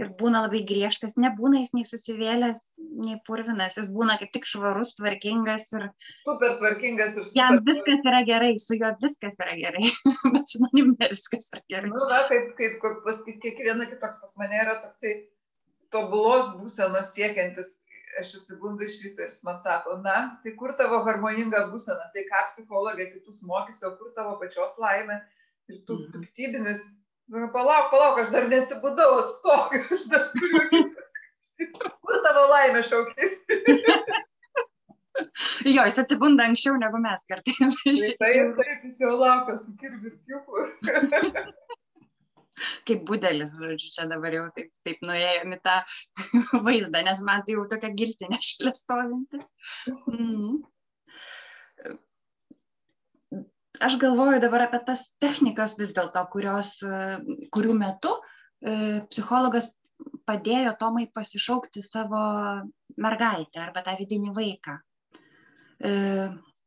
[0.00, 2.60] ir būna labai griežtas, nebūna jis nei susivėlęs,
[3.00, 5.86] nei purvinas, jis būna kaip tik švarus, tvarkingas ir...
[6.28, 7.38] Super tvarkingas ir super.
[7.38, 9.88] Jam viskas yra gerai, su juo viskas yra gerai,
[10.34, 11.92] bet su manim ne viskas yra gerai.
[11.92, 15.16] Na, nu, na kaip, kaip, kaip pas kiekviena kitoks pas mane yra toksai
[15.94, 17.72] tobulos būsenos siekiantis,
[18.20, 22.24] aš atsibundu iš ryto ir jis man sako, na, tai kur tavo harmoninga būsena, tai
[22.28, 25.20] ką psichologija kitus mokysiu, o kur tavo pačios laimė
[25.72, 26.20] ir tu mhm.
[26.20, 26.84] piktybinis
[27.26, 30.82] Sakau, palauk, palauk, aš dar neatsibudau, atstok, aš dar turiu.
[32.06, 33.40] Kur tavo laimė šaukis?
[35.74, 37.78] jo, jis atsibunda anksčiau negu mes kartais.
[37.82, 40.66] taip, taip, taip, jis jau laukia su kirvirkiuku.
[42.88, 45.80] Kaip budelis, žodžiu, čia dabar jau taip, taip nuėjome tą
[46.64, 49.42] vaizdą, nes man tai jau tokia giltinė šalia stovinti.
[50.14, 50.62] Mm
[53.80, 56.76] aš galvoju dabar apie tas technikas vis dėlto, kurios,
[57.54, 59.72] kurių metu e, psichologas
[60.28, 62.22] padėjo Tomai pasišaukti savo
[63.00, 64.76] mergaitę arba tą vidinį vaiką.
[65.80, 65.92] E,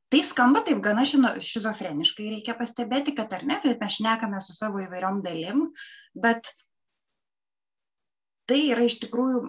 [0.10, 5.22] tai skamba taip gana šizofreniškai, reikia pastebėti, kad ar ne, mes šnekame su savo įvairiom
[5.26, 5.68] dalim,
[6.18, 6.50] bet
[8.50, 9.44] tai yra iš tikrųjų,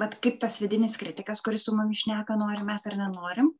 [0.00, 3.52] vat, kaip tas vidinis kritikas, kuris su mumis šneka, norim mes ar nenorim,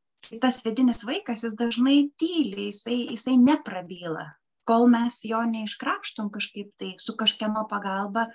[0.42, 4.26] tas vidinis vaikas, jis dažnai tyli, jisai, jisai neprabyla,
[4.68, 8.26] kol mes jo neiškrapštom kažkaip tai su kažkieno pagalba,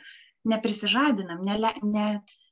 [0.45, 2.07] neprisižadinam, ne, ne,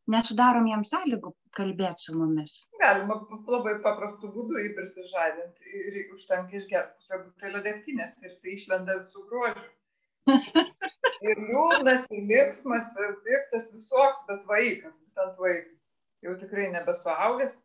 [0.10, 2.56] nesudarom jam sąlygų kalbėti su mumis.
[2.82, 9.00] Galima labai paprastų būdų jį prisižadinti ir užtenka išgerti pusę butelio degtinės ir jisai išlenda
[9.02, 9.70] visų grožių.
[11.30, 15.90] ir liūdnas, ir liksmas, ir piktas visoks, bet vaikas, būtent vaikas.
[16.24, 17.58] Jau tikrai nebesuaugęs,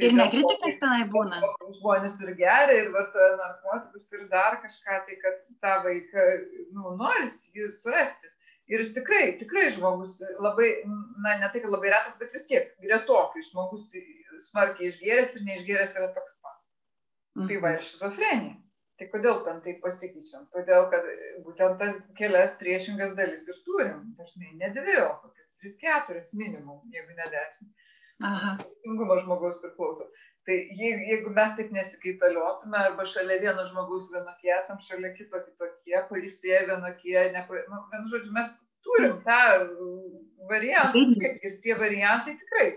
[0.00, 1.40] ir nekritikas tenai būna.
[1.78, 6.28] Žmonės ir geria, ir vartoja narkotikus, ir dar kažką, tai kad tą vaiką,
[6.76, 8.30] nu, noris jį surasti.
[8.72, 13.90] Ir tikrai, tikrai žmogus labai, na, ne kad labai retas, bet vis tiek gretokai žmogus
[14.46, 16.70] smarkiai išgėręs ir neišgėręs yra toks pats.
[17.36, 17.48] Mhm.
[17.50, 18.58] Tai va ir šizofrenija.
[19.00, 20.46] Tai kodėl ten taip pasikeičiam?
[20.54, 21.06] Todėl, kad
[21.44, 24.12] būtent tas kelias priešingas dalis ir turim.
[24.18, 27.88] Dažnai ne dvi, o kokias tris, keturias minimum, jeigu ne dešimt
[28.22, 30.06] skirtingumo žmogaus priklauso.
[30.46, 35.96] Tai jeigu, jeigu mes taip nesikaitaliotume, arba šalia vieno žmogaus vienokie esam, šalia kito kitokie,
[36.10, 37.62] pailsėję vienokie, nepa...
[37.70, 38.50] nu, vienu žodžiu, mes
[38.82, 39.42] turim tą
[40.50, 41.04] variantą
[41.46, 42.68] ir tie variantai tikrai,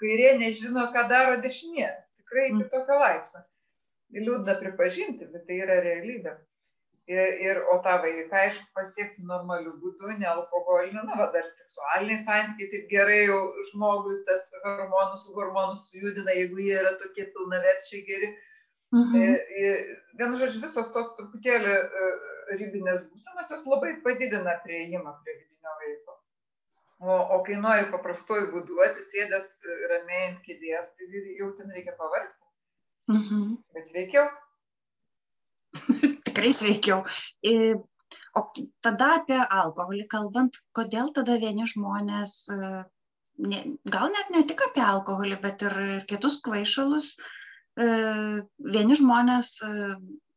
[0.00, 1.88] kairė nežino, ką daro dešinė,
[2.20, 3.44] tikrai iki tokio laipsnio.
[4.14, 6.36] Liūdna pripažinti, bet tai yra realybė
[7.06, 12.22] ir, ir o tą vaiką, aišku, pasiekti normaliu būdu, ne alkoholiniu, na, va, dar seksualiniai
[12.22, 13.40] santykiai, taip gerai jau
[13.70, 18.32] žmogui tas hormonus, hormonus sujudina, jeigu jie yra tokie pilnaverčiai geri.
[18.94, 19.34] Mhm.
[20.20, 22.10] Vienu žodžiu, visos tos truputėlį e,
[22.60, 26.16] ribinės būsenos, jos labai padidina prieimą prie vidinio vaiko.
[27.04, 31.96] O, o kai nori paprastuoju būdu atsisėdęs e, ramiai ant kėdės, tai jau ten reikia
[31.98, 32.38] pavargti.
[33.10, 33.58] Mhm.
[33.74, 34.30] Bet veikiau
[36.34, 37.04] tikrai sveikiau.
[38.34, 38.42] O
[38.82, 42.82] tada apie alkoholį kalbant, kodėl tada vieni žmonės, e,
[43.46, 43.60] ne,
[43.94, 45.78] gal net ne tik apie alkoholį, bet ir
[46.10, 47.12] kitus kvaišalus,
[47.78, 47.88] e,
[48.76, 49.72] vieni žmonės e,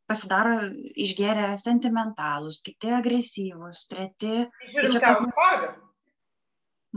[0.07, 0.60] pasidaro
[0.95, 4.45] išgeria sentimentalus, kiti agresyvus, treti.
[4.69, 5.87] Žiūrint, ką už pagarbą.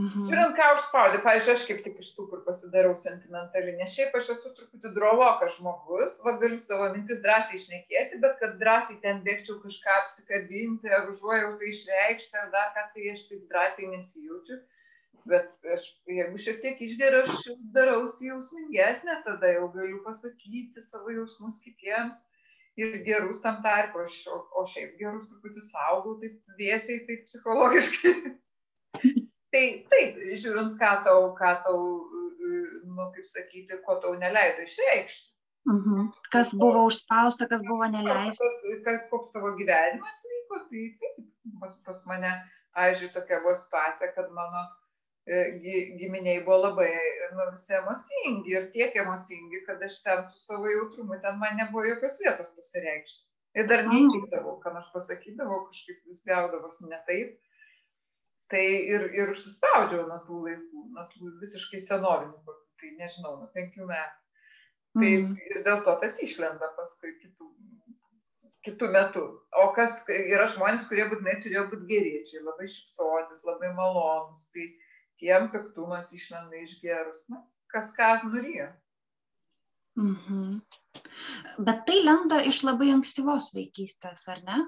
[0.01, 0.25] Mhm.
[0.29, 4.31] Žiūrint, ką užspaudė, pavyzdžiui, aš kaip tik iš tų, kur pasidarau sentimentaliai, nes šiaip aš
[4.35, 9.59] esu truputį drolokas žmogus, va galiu savo mintis drąsiai išnekėti, bet kad drąsiai ten bėgčiau
[9.65, 14.61] kažką apsikabinti, ar užuojautą išreikšti, ar dar ką, tai aš taip drąsiai nesijaučiu.
[15.29, 21.61] Bet aš, jeigu šiek tiek išgeriu, aš darausi jausmingesnė, tada jau galiu pasakyti savo jausmus
[21.61, 22.23] kitiems
[22.81, 28.15] ir gerus tam tarpu, o, šiaip gerus truputį saugau, taip viesiai, taip psichologiškai.
[29.55, 31.81] tai taip, žiūrint, ką tau, ką tau,
[32.87, 35.27] nu, kaip sakyti, ko tau neleido išreikšti.
[35.69, 36.09] Mhm.
[36.33, 38.49] Kas buvo užspausta, kas buvo neleista.
[39.11, 41.17] Koks tavo gyvenimas vyko, tai taip,
[41.61, 42.31] pas, pas mane,
[42.85, 44.63] aižiūrėjau, tokia buvo situacija, kad mano
[45.29, 45.43] e,
[46.01, 46.89] giminiai buvo labai
[47.35, 51.85] nu, visi emocingi ir tiek emocingi, kad aš ten su savo jautrumu, ten man nebuvo
[51.91, 53.21] jokios vietos pasireikšti.
[53.59, 57.37] Ir dar neįtikdavau, ką aš pasakydavau, kažkaip vis gaudavosi ne taip
[58.51, 63.87] tai ir, ir užsispaudžiau nuo tų laikų, nuo tų visiškai senovinių, tai nežinau, nuo penkių
[63.87, 64.17] metų.
[64.99, 65.35] Tai mm.
[65.47, 67.47] ir dėl to tas išlenda paskui kitų,
[68.67, 69.23] kitų metų.
[69.63, 74.67] O kas yra žmonės, kurie būtinai turėjo būti geriečiai, labai šipsotis, labai malonus, tai
[75.23, 77.23] tiem piktumas išlenda išgerus.
[77.31, 78.73] Na, kas ką nuryja.
[80.01, 80.61] Mm -hmm.
[81.59, 84.59] Bet tai lenda iš labai ankstyvos vaikystės, ar ne?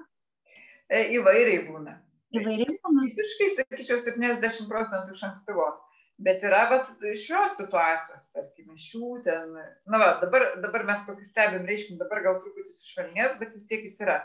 [0.89, 1.99] E, įvairiai būna.
[2.33, 3.07] Įvairiai būna.
[3.09, 5.81] Tipiškai, sakyčiau, 70 procentų iš ankstyvos.
[6.23, 9.55] Bet yra vat, šios situacijos, tarkim, šių ten,
[9.89, 13.81] na, va, dabar, dabar mes kokį stebim reiškinį, dabar gal truputį sušvelnės, bet vis tiek
[13.87, 14.19] jis yra.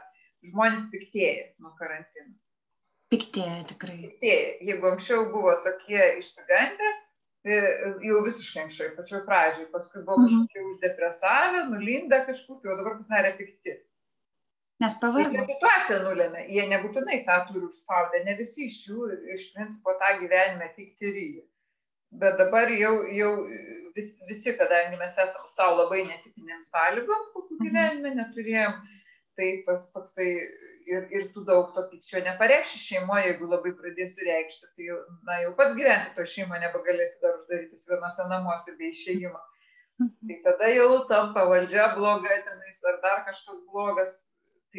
[0.47, 2.37] Žmonės piktėja nuo karantino.
[3.11, 3.97] Piktėja tikrai.
[4.05, 4.51] Piktėja.
[4.69, 6.93] Jeigu anksčiau buvo tokie išsigandę,
[7.49, 7.59] e,
[8.05, 10.29] jau visiškai anksčiau, pačioj pradžioj, paskui buvo mhm.
[10.29, 13.79] kažkokie uždepresavę, nulindę kažkur, tai jau dabar pasidarė pikti.
[14.83, 15.35] Nes pavargo.
[15.35, 20.13] Tai situacija nulėmė, jie nebūtinai tą turi užspaudę, ne visi iš jų iš principo tą
[20.21, 21.47] gyvenime pikti ryja.
[22.21, 23.33] Bet dabar jau, jau
[23.97, 27.67] vis, visi, kadangi mes esame savo labai netipinėm sąlygom, kokių mhm.
[27.67, 28.79] gyvenime neturėjom,
[29.39, 30.29] tai tas toksai
[30.95, 35.43] ir, ir tu daug to pykčio nepareikši šeimoje, jeigu labai pradėsi reikšti, tai jau, na,
[35.45, 39.43] jau pats gyventi to šeimo nebegalėsi dar uždarytis vienose namuose be išėjimo.
[39.99, 40.15] Mhm.
[40.31, 44.17] Tai tada jau tampa valdžia bloga, tenais ar dar kažkas blogas,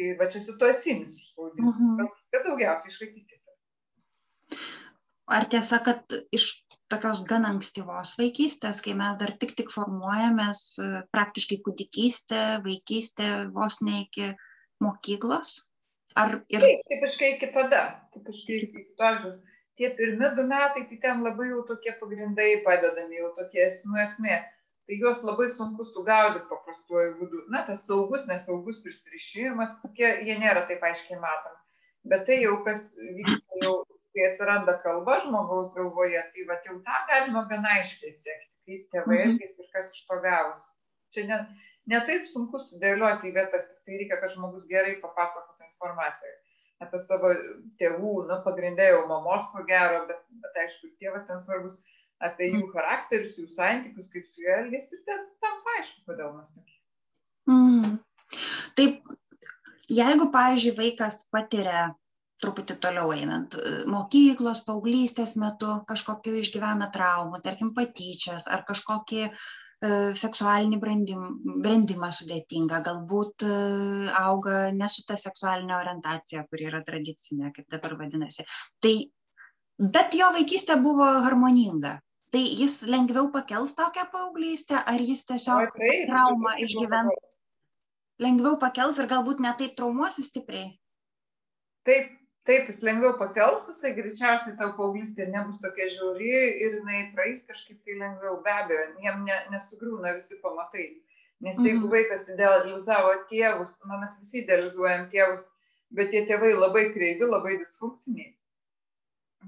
[0.00, 1.96] Tai va čia situacinis užspaudimas, mhm.
[2.00, 3.42] bet, bet daugiausiai iš vaikystės.
[5.30, 6.46] Ar tiesa, kad iš
[6.90, 10.62] tokios gan ankstyvos vaikystės, kai mes dar tik tik formuojamės,
[11.12, 14.30] praktiškai kūdikystė, vaikystė, vos ne iki
[14.82, 15.52] mokyklos?
[16.18, 16.64] Ar ir...
[16.64, 17.82] Taip, tipiškai iki tada,
[18.16, 19.36] tipiškai iki to amžiaus.
[19.78, 24.40] Tie pirmi du metai, tai ten labai jau tokie pagrindai padedami, jau tokie esmė esmė
[24.86, 27.44] tai juos labai sunku sugaudyt paprastuoju būdu.
[27.54, 31.58] Na, tas saugus, nesaugus prisirišimas, tokie jie nėra taip aiškiai matomi.
[32.10, 33.74] Bet tai jau kas vyksta jau,
[34.16, 39.18] kai atsiranda kalba žmogaus galvoje, tai va jau tą galima gana aiškiai atsekti, kaip tėvai
[39.18, 39.34] mhm.
[39.34, 40.70] elgėsi ir kas iš to gavosi.
[41.14, 41.40] Čia ne,
[41.92, 46.38] ne taip sunku sudėlioti į vietas, tik tai reikia, kad žmogus gerai papasakotų informaciją
[46.80, 47.30] apie savo
[47.80, 51.76] tėvų, nu, pagrindė jau mamos ko gero, bet, bet aišku, tėvas ten svarbus
[52.20, 56.76] apie jų charakterius, jų santykius, kaip su juo elgesi ten tam aišku, kodėl mes tokie.
[57.50, 57.96] Mm.
[58.78, 59.00] Taip,
[59.90, 61.88] jeigu, pavyzdžiui, vaikas patiria
[62.40, 63.56] truputį toliau einant,
[63.90, 69.30] mokyklos, paauglystės metu kažkokiu išgyvena traumų, tarkim patyčias ar kažkokį e,
[70.16, 71.26] seksualinį brandim,
[71.60, 73.54] brandimą sudėtingą, galbūt e,
[74.22, 78.48] auga ne su ta seksualinė orientacija, kuri yra tradicinė, kaip dabar vadinasi.
[78.80, 78.94] Tai,
[79.98, 81.98] bet jo vaikystė buvo harmoninga
[82.30, 87.26] tai jis lengviau pakels tokią paauglystę, ar jis tiesiog taip, traumą išgyvens?
[88.22, 90.70] Lengviau pakels ir galbūt netaip traumuosi stipriai?
[91.88, 92.10] Taip,
[92.46, 96.32] taip, jis lengviau pakels, jisai greičiausiai tau paauglystė nebus tokia žiauri
[96.66, 100.90] ir jinai praeis kažkaip tai lengviau, be abejo, jam ne, nesugriūna visi pamatai.
[101.40, 101.92] Nes jeigu mhm.
[101.94, 105.46] vaikas idealizavo tėvus, na mes visi idealizuojam tėvus,
[105.96, 108.34] bet tie tėvai labai kreivi, labai disfunkciniai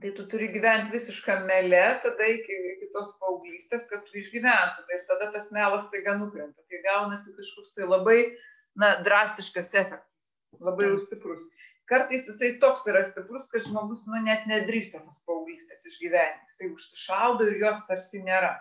[0.00, 4.88] tai tu turi gyventi visiškam mele tada iki, iki tos paauglystės, kad tu išgyventum.
[4.94, 6.64] Ir tada tas melas taiga nukrenta.
[6.68, 8.18] Tai gaunasi kažkoks tai labai
[8.78, 11.44] na, drastiškas efektas, labai jau stiprus.
[11.90, 16.48] Kartais jisai toks yra stiprus, kad žmogus nu, net nedrįsta tos paauglystės išgyventi.
[16.48, 18.54] Jisai užsišaudo ir jos tarsi nėra.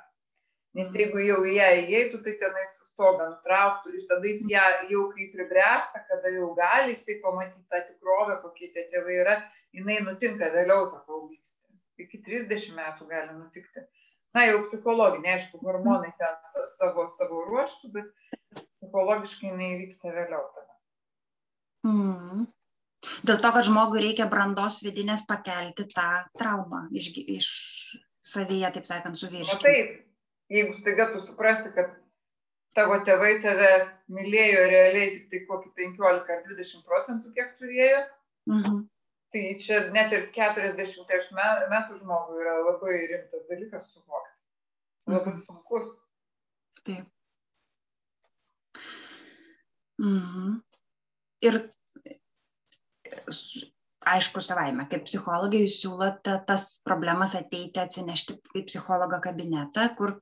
[0.78, 5.08] Nes jeigu jau į ją įeitų, tai tenai stogą nutrauktų ir tada jis ją jau
[5.12, 9.36] kai pribręsta, kada jau gali jisai pamatyti tą tikrovę, kokie tie tėvai yra,
[9.76, 11.68] jinai nutinka vėliau tą paauglystę.
[12.00, 13.84] Iki 30 metų gali nutikti.
[14.32, 16.38] Na, jau psichologinė, aišku, hormonai ten
[16.72, 20.78] savo, savo ruoštų, bet psichologiškai jinai vyksta vėliau tada.
[21.90, 22.48] Mm.
[23.28, 26.08] Dėl to, kad žmogui reikia brandos vidinės pakelti tą
[26.40, 27.50] traumą iš, iš
[28.24, 29.58] savyje, taip sakant, suvirškinti.
[29.58, 30.11] Na taip,
[30.52, 31.94] jeigu staiga tu suprasi, kad
[32.78, 33.72] tavo tėvai tave
[34.12, 38.02] mylėjo realiai tik tai kokį 15 ar 20 procentų, kiek turėjo,
[38.52, 38.84] mhm.
[39.34, 41.34] tai čia net ir 40
[41.72, 44.38] metų žmogui yra labai rimtas dalykas suvokti.
[45.10, 45.44] Labai mhm.
[45.44, 45.96] sunkus.
[46.86, 47.08] Taip.
[50.02, 50.58] Mhm.
[51.46, 51.58] Ir
[54.12, 60.16] aišku, savaime, kaip psichologai, jūs siūlote tas problemas ateiti atsinešti į psichologo kabinetą, kur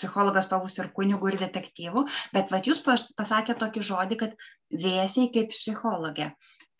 [0.00, 5.52] psichologas pavus ir kunigų, ir detektyvų, bet vat jūs pasakėte tokį žodį, kad vėsiai kaip
[5.52, 6.30] psichologė.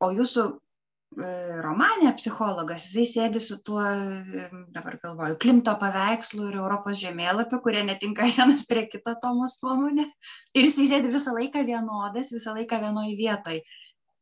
[0.00, 6.56] O jūsų e, romanė psichologas, jisai sėdi su tuo, e, dabar galvoju, Klimto paveikslu ir
[6.62, 10.08] Europos žemėlapiu, kurie netinka vienas prie kito Tomos nuomonė.
[10.56, 13.62] Ir jisai sėdi visą laiką vienodas, visą laiką vienoje vietoje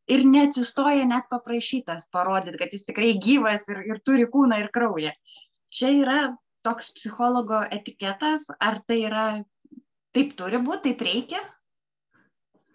[0.08, 5.12] ir neatsistoja net paprašytas parodyti, kad jis tikrai gyvas ir, ir turi kūną ir kraują.
[5.68, 6.20] Čia yra
[6.66, 9.24] toks psichologo etiketas, ar tai yra,
[10.16, 11.40] taip turi būti, taip reikia?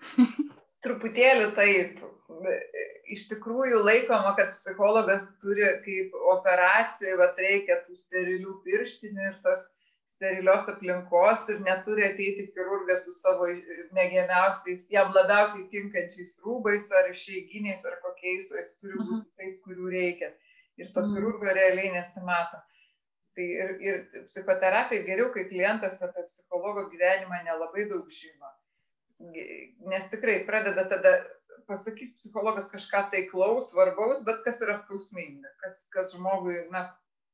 [0.84, 2.02] Truputėlį taip.
[3.14, 9.70] Iš tikrųjų laikoma, kad psichologas turi kaip operacijai, va reikia tų sterilių pirštinių ir tas
[10.14, 13.48] sterilios aplinkos ir neturi ateiti chirurgas su savo
[13.98, 19.32] mėgiamiausiais, jam labiausiai tinkančiais rūbais ar išeiginiais ar kokiais, o jis turi būti mhm.
[19.40, 20.34] tais, kurių reikia.
[20.82, 21.16] Ir to mhm.
[21.16, 22.62] chirurgo realiai nesimato.
[23.34, 28.52] Tai ir, ir psichoterapija geriau, kai klientas apie psichologo gyvenimą nelabai daug žino.
[29.90, 31.14] Nes tikrai pradeda tada,
[31.70, 36.86] pasakys psichologas kažką taiklaus, svarbaus, bet kas yra skausminga, kas, kas žmogui, na,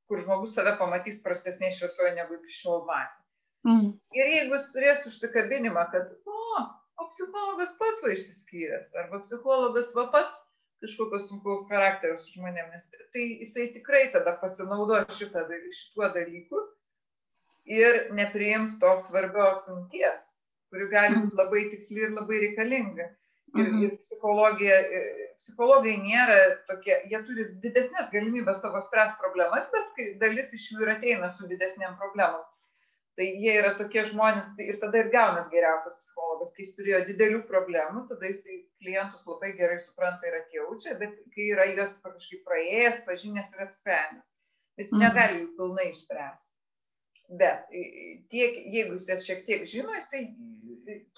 [0.10, 3.18] kur žmogus save pamatys prastesnėje šviesoje negu iki šiol matė.
[3.68, 3.90] Mm.
[4.16, 6.62] Ir jeigu jis turės užsikabinimą, kad, o,
[7.02, 10.46] o psichologas pats va išsiskyręs, arba psichologas va pats
[10.84, 16.62] kažkokios sunkaus charakterio su žmonėmis, tai jisai tikrai tada pasinaudos šitą, šituo dalyku
[17.70, 20.30] ir nepriims tos svarbios minties,
[20.72, 23.10] kuri gali būti labai tiksli ir labai reikalinga.
[23.58, 23.80] Ir, mhm.
[23.82, 26.36] ir psichologija, e, psichologai nėra
[26.68, 31.50] tokie, jie turi didesnės galimybės savo spręs problemas, bet dalis iš jų ir ateina su
[31.50, 32.44] didesnėm problemom.
[33.20, 37.00] Tai jie yra tokie žmonės tai ir tada ir gaunas geriausias psichologas, kai jis turėjo
[37.10, 38.46] didelių problemų, tada jis
[38.80, 44.30] klientus labai gerai supranta ir atjaučia, bet kai yra juos kažkaip praėjęs, pažinęs ir apsprendęs,
[44.80, 45.04] jis mhm.
[45.04, 46.56] negali jų pilnai išspręsti.
[47.42, 47.68] Bet
[48.32, 50.24] tiek, jeigu jis jas šiek tiek žino, jisai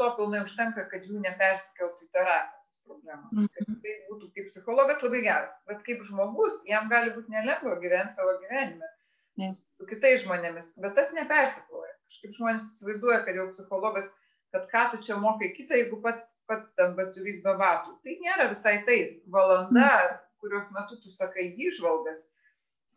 [0.02, 3.46] to pilnai užtenka, kad jų nepersikeltų į terapijos problemas.
[3.60, 5.54] Kad jisai būtų kaip psichologas labai geras.
[5.70, 8.90] Bet kaip žmogus, jam gali būti nelengva gyventi savo gyvenime
[9.40, 9.62] yes.
[9.78, 10.74] su kitais žmonėmis.
[10.84, 11.94] Bet tas nepersikloja.
[12.12, 14.10] Kažkaip žmonės įsivaizduoja, kad jau psichologas,
[14.52, 17.96] kad ką tu čia mokai kitą, jeigu pats, pats ten batsiuvys be batų.
[18.04, 19.22] Tai nėra visai taip.
[19.32, 20.20] Valanda, mm.
[20.44, 22.26] kurios metu tu sakai įžvalgas,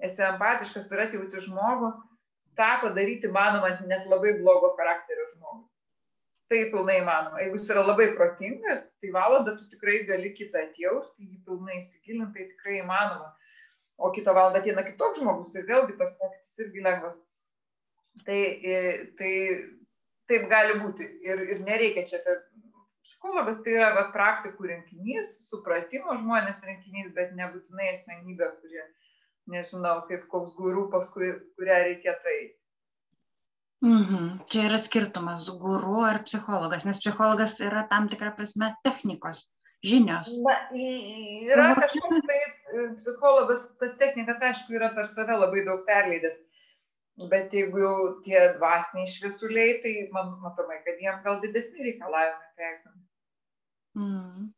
[0.02, 1.92] esi empatiškas ir atjauti žmogų
[2.56, 5.68] tą padaryti manoma net labai blogo charakterio žmogui.
[6.52, 7.40] Tai pilnai įmanoma.
[7.40, 12.34] Jeigu jis yra labai protingas, tai valandą tu tikrai gali kitą atjausti, jį pilnai įsigilinti,
[12.36, 13.30] tai tikrai įmanoma.
[13.96, 17.14] O kitą valandą ateina kitoks žmogus, tai vėlgi tas pokytis irgi lengvas.
[18.26, 18.40] Tai,
[18.72, 18.80] e,
[19.18, 19.32] tai
[20.30, 21.06] taip gali būti.
[21.26, 22.34] Ir, ir nereikia čia apie
[23.04, 28.84] psichologas, tai yra va, praktikų rinkinys, supratimo žmonės rinkinys, bet nebūtinai asmenybė, kurie
[29.52, 32.58] nežinau, kaip koks gurų, paskui kurią reikėtų eiti.
[33.84, 34.28] Mhm.
[34.48, 39.50] Čia yra skirtumas guru ar psichologas, nes psichologas yra tam tikra prasme technikos,
[39.84, 40.32] žinios.
[40.46, 46.40] Na, yra kažkoks tai e, psichologas, tas technikas, aišku, yra per save labai daug perleidęs.
[47.30, 53.02] Bet jeigu jau tie dvasiniai šviesuliai, tai man matomai, kad jiem gal didesni reikalavimai taikomi.
[54.00, 54.48] Mm.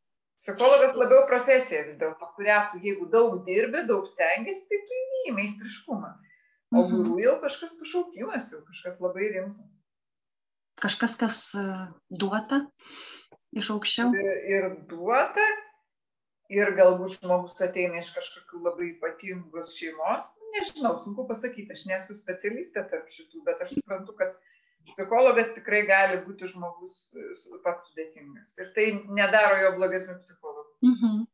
[0.40, 5.36] Psichologas labiau profesija vis dėlto, kurią tu, jeigu daug dirbi, daug stengiasi, tai tu įgyji
[5.36, 6.12] meistriškumą.
[6.74, 6.92] O mhm.
[6.92, 9.66] gurų jau kažkas pašaukimas, jau kažkas labai rimto.
[10.82, 11.64] Kažkas, kas e,
[12.20, 12.66] duota
[13.56, 14.12] iš aukščiau.
[14.16, 15.44] Ir, ir duota,
[16.52, 20.28] ir galbūt žmogus ateina iš kažkokių labai ypatingos šeimos.
[20.56, 24.36] Nežinau, sunku pasakyti, aš nesu specialistė tarp šitų, bet aš suprantu, kad
[24.92, 27.30] psichologas tikrai gali būti žmogus e,
[27.64, 28.54] pats sudėtingas.
[28.62, 28.86] Ir tai
[29.18, 30.70] nedaro jo blogesnių psichologų.
[30.86, 31.24] Mhm.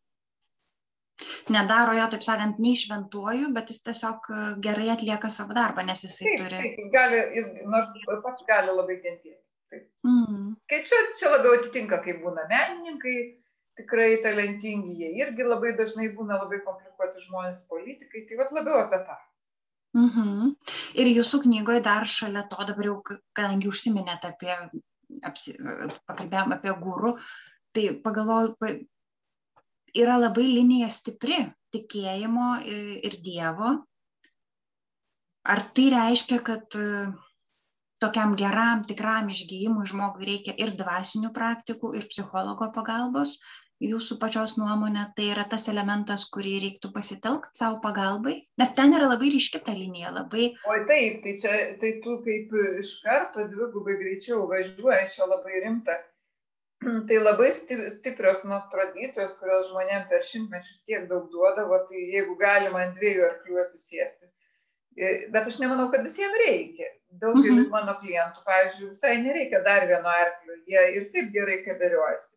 [1.53, 6.03] Nedaro jo, taip sakant, nei šventuoju, bet jis tiesiog e, gerai atlieka savo darbą, nes
[6.07, 6.61] jisai taip, turi.
[6.64, 7.90] Taip, jis gali, jis nors
[8.24, 9.38] pats gali labai kentėti.
[9.73, 9.87] Taip.
[10.05, 10.57] Mm.
[10.68, 13.16] Kai čia, čia labiau atitinka, kai būna menininkai,
[13.81, 19.01] tikrai talentingi, jie irgi labai dažnai būna labai komplikuoti žmonės, politikai, tai vad labiau apie
[19.07, 19.16] tą.
[19.97, 20.53] Mhm.
[21.01, 22.99] Ir jūsų knygoje dar šalia to, dabar jau,
[23.37, 24.53] kadangi užsiminėte apie,
[25.29, 25.57] apsi,
[26.09, 27.14] pakalbėjom apie gūrų,
[27.77, 28.73] tai pagalvojau,
[29.97, 31.41] yra labai linija stipri
[31.73, 33.75] tikėjimo ir Dievo.
[35.43, 36.77] Ar tai reiškia, kad
[38.03, 43.38] tokiam geram, tikram išgyjimui žmogui reikia ir dvasinių praktikų, ir psichologo pagalbos,
[43.82, 48.36] jūsų pačios nuomonė tai yra tas elementas, kurį reiktų pasitelkti savo pagalbai?
[48.61, 50.53] Nes ten yra labai ryški ta linija, labai...
[50.70, 55.98] O taip, tai čia, tai tu kaip iš karto dvigubai greičiau važiuoji, čia labai rimta.
[57.09, 62.80] Tai labai stiprios nu, tradicijos, kurios žmonėm per šimtmečius tiek daug duodavo, tai jeigu galima
[62.82, 64.26] ant dviejų arklių atsisėsti.
[64.97, 66.90] E, bet aš nemanau, kad visiems reikia.
[67.22, 67.70] Daugeliu mhm.
[67.72, 72.34] mano klientų, pavyzdžiui, visai nereikia dar vieno arklio, jie ir taip gerai keberiuojasi.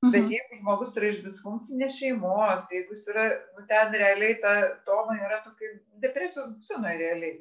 [0.00, 0.12] Mhm.
[0.14, 3.26] Bet jeigu žmogus yra iš disfunkcinės šeimos, jeigu jis yra,
[3.56, 4.54] nu, ten realiai ta
[4.88, 5.74] toma yra tokia
[6.04, 7.38] depresijos būsena realiai.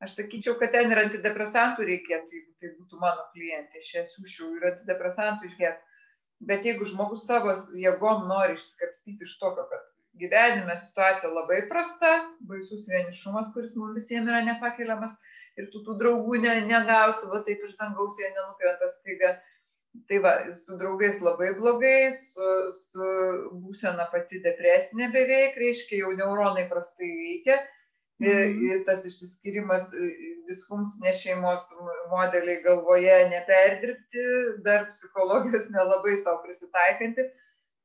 [0.00, 4.54] Aš sakyčiau, kad ten ir antidepresantų reikėtų, jeigu tai būtų mano klientė, aš ją siūšiau
[4.56, 5.98] ir antidepresantų išgerti.
[6.48, 9.89] Bet jeigu žmogus savo jėgom nori išsikapstyti iš tokio, kad
[10.20, 12.12] gyvenime situacija labai prasta,
[12.48, 15.16] baisus vienišumas, kuris mums visiems yra nepakeliamas
[15.58, 19.38] ir tu tų draugų ne, negausi, va taip iš dangaus jie nenukrenta staiga.
[20.06, 23.06] Tai va su draugais labai blogai su su
[23.64, 27.58] būsena pati depresinė beveik reiškia jau neuronai prastai veikia.
[28.20, 28.62] Ir, mhm.
[28.68, 29.88] ir tas išsiskyrimas
[30.46, 31.66] disfunkcinės šeimos
[32.12, 34.24] modeliai galvoje neperdirbti
[34.66, 37.26] dar psichologijos nelabai sau prisitaikanti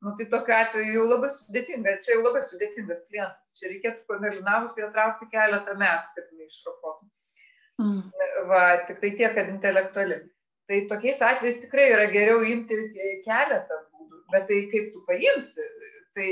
[0.03, 3.55] nu tai tokiu atveju jau labai sudėtinga čia jau labai sudėtingas klientas.
[3.59, 7.11] Čia reikėtų pamelinavus ją traukti keletą metų kad jinai išropotų.
[7.83, 8.03] Mm.
[8.49, 10.21] va tiktai tiek kad intelektuali.
[10.65, 12.77] Tai tokiais atvejais tikrai yra geriau imti
[13.25, 15.65] keletą būdų bet tai kaip tu paimsi
[16.15, 16.29] tai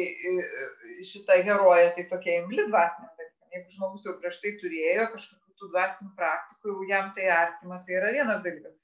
[1.03, 6.13] šita herojė tai tokia imli dalykam jeigu žmogus jau prieš tai turėjo kažkokių tų dvasinių
[6.17, 8.79] praktikų jau jam tai artima tai yra vienas dalykas.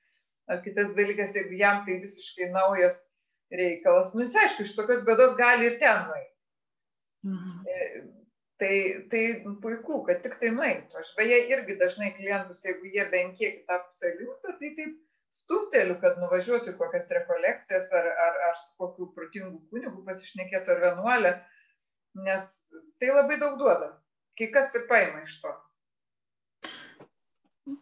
[0.50, 3.04] O kitas dalykas jeigu jam tai visiškai naujas
[3.52, 7.60] reikalas nu jis aišku iš tokios bėdos gali ir ten nueiti mhm.
[7.66, 8.06] E,
[8.60, 8.76] tai
[9.12, 9.24] tai
[9.64, 13.80] puiku kad tiktai nueitų aš beje irgi dažnai klientus jeigu jie bent kiek į tą
[13.86, 14.98] pusę linksta tai taip
[15.36, 20.84] stumteliu, kad nuvažiuotų į kokias rekolekcijas ar, ar, ar su kokiu protingu kunigu pasišnekėtų ar
[20.86, 21.34] vienuolę,
[22.26, 22.52] nes
[23.02, 23.94] tai labai daug duoda.
[24.40, 25.56] Kai kas ir paima iš to.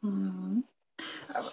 [0.03, 0.63] Mm.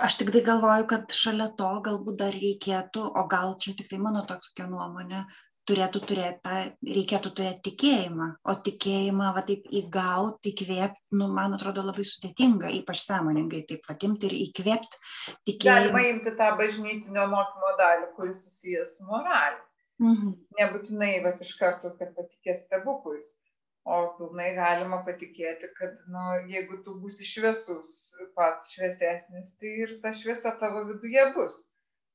[0.05, 3.99] Aš tik tai galvoju, kad šalia to galbūt dar reikėtų, o gal čia tik tai
[4.03, 5.25] mano tokia nuomonė,
[5.69, 6.57] turėtų turėti tą,
[6.97, 13.05] reikėtų turėti tikėjimą, o tikėjimą va taip įgauti, įkvėpti, nu, man atrodo labai sudėtinga, ypač
[13.05, 15.01] sąmoningai taip atimti ir įkvėpti
[15.49, 15.93] tikėjimą.
[15.93, 19.63] Galima imti tą bažnytinio mokymo dalį, kuris susijęs su moraliu.
[20.03, 20.35] Mhm.
[20.59, 23.37] Nebūtinai, va iš karto, kad patikės stebuklais,
[23.85, 27.93] o pilnai galima patikėti, kad, nu, jeigu tu būsi šviesus,
[28.39, 31.63] pats šviesesnis, tai ir ta šviesa tavo viduje bus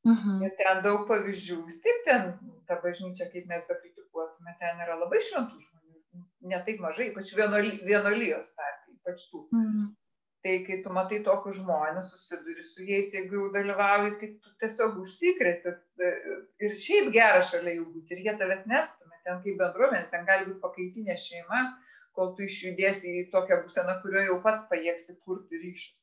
[0.07, 0.43] Mhm.
[0.45, 2.29] Ir ten daug pavyzdžių, vis tiek ten
[2.69, 8.53] ta bažnyčia, kaip mes bekritikuotume, ten yra labai šventų žmonių, ne taip mažai, ypač vienolyjos
[8.55, 9.43] tarp, ypač tų.
[9.55, 9.89] Mhm.
[10.39, 15.01] Tai kai tu matai tokius žmonės, susiduri su jais, jeigu jau dalyvauji, tai tu tiesiog
[15.01, 15.73] užsikrėti
[16.07, 16.11] e,
[16.63, 20.47] ir šiaip gera šalia jų būti ir jie tavęs nestumė, ten kaip bendruomenė, ten gali
[20.49, 21.61] būti pakaitinė šeima,
[22.17, 25.99] kol tu išjudėsi į tokią būseną, kurioje jau pats pajėgsi kurti ryšius.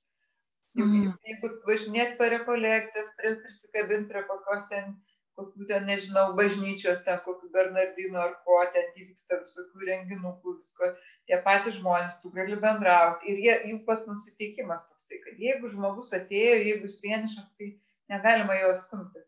[0.76, 1.12] Mm.
[1.24, 4.90] Jeigu važinėt per rekolekcijas, prie, prisikabint prie kokios ten,
[5.36, 10.90] kokių ten, nežinau, bažnyčios, ten kokių bernardinų ar ko, ten vyksta visokių renginukų, visko,
[11.28, 13.32] tie patys žmonės, tu gali bendrauti.
[13.32, 17.72] Ir jie, jų pats nusiteikimas toksai, kad jeigu žmogus atėjo, jeigu jis vienišas, tai
[18.12, 19.25] negalima jo stumti.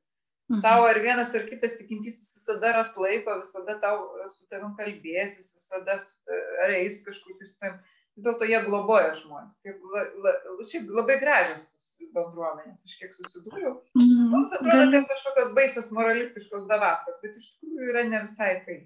[0.49, 0.63] Mhm.
[0.65, 5.99] Tau ar vienas ar kitas tikintysis visada ras laiko, visada tau su tavim kalbėsis, visada
[6.65, 7.81] ar eis kažkur tai su tavim
[8.19, 9.59] vis dėlto jie globoja žmonės.
[9.63, 10.33] Tai la, la,
[10.71, 11.67] šiaip labai gražios
[12.15, 13.75] bendruomenės, aš kiek susidūriau.
[13.99, 18.79] Mm, Mums atrodo, tai kažkokios baisios moralistiškos davatkos, bet iš tikrųjų yra ne visai tai.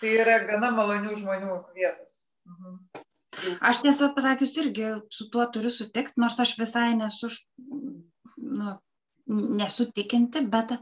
[0.00, 2.16] Tai yra gana malonių žmonių vietos.
[2.48, 2.78] Mhm.
[3.70, 7.30] Aš tiesą pasakius irgi su tuo turiu sutikti, nors aš visai nesu,
[8.42, 8.74] nu,
[9.26, 10.76] nesu tikinti, bet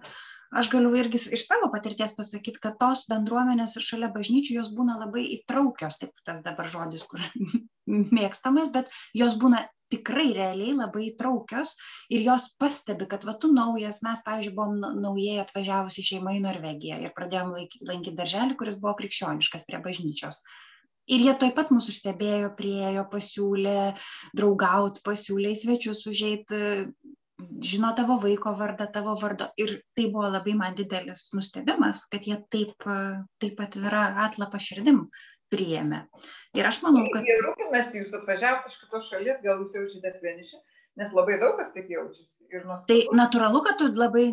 [0.50, 4.98] aš galiu irgi iš savo patirties pasakyt kad tos bendruomenės ir šalia bažnyčių jos būna
[4.98, 7.22] labai įtraukios taip tas dabar žodis kur
[8.16, 11.74] mėgstamas bet jos būna tikrai realiai labai įtraukios
[12.14, 16.98] ir jos pastebi kad va tu naujas mes pavyzdžiui buvom naujai atvažiavusi šeima į norvegiją
[17.04, 17.54] ir pradėjom
[17.90, 20.42] lankyt darželį kuris buvo krikščioniškas prie bažnyčios.
[21.10, 23.78] Ir jie tuoj pat mus užstebėjo priėjo pasiūlė
[24.36, 26.54] draugaut pasiūlė į svečius užeit
[27.64, 29.50] žino tavo vaiko vardą, tavo vardo.
[29.60, 32.88] Ir tai buvo labai man didelis nustebimas, kad jie taip,
[33.42, 35.04] taip atvira atlapą širdim
[35.50, 36.04] priėmė.
[36.58, 37.26] Ir aš manau, kad...
[37.26, 40.60] Jie rūpinasi, jūs atvažiavote iš kitos šalies, gal jūs jaučiatės vieniši,
[40.98, 42.48] nes labai daug kas taip jaučiasi.
[42.88, 44.26] Tai natūralu, kad tu labai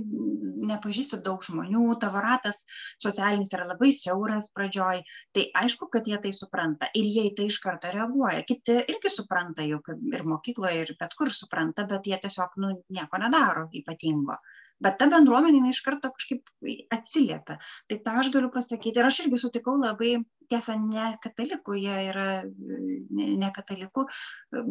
[0.68, 2.64] nepažįsti daug žmonių, tavo ratas
[3.04, 5.02] socialinis yra labai siauras pradžioj,
[5.36, 8.44] tai aišku, kad jie tai supranta ir jie į tai iš karto reaguoja.
[8.48, 13.22] Kiti irgi supranta, juk ir mokykloje, ir bet kur supranta, bet jie tiesiog nu, nieko
[13.22, 14.40] nedaro ypatingo.
[14.84, 16.52] Bet ta bendruomenė iš karto kažkaip
[16.94, 17.56] atsiliepia.
[17.90, 19.00] Tai tą aš galiu pasakyti.
[19.00, 20.20] Ir aš irgi sutikau labai,
[20.52, 24.06] tiesa, ne katalikų, jie yra ne, katalikų,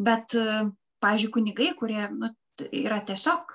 [0.07, 0.37] bet
[1.05, 2.31] pavyzdžiui, kunigai, kurie nu,
[2.73, 3.53] yra tiesiog,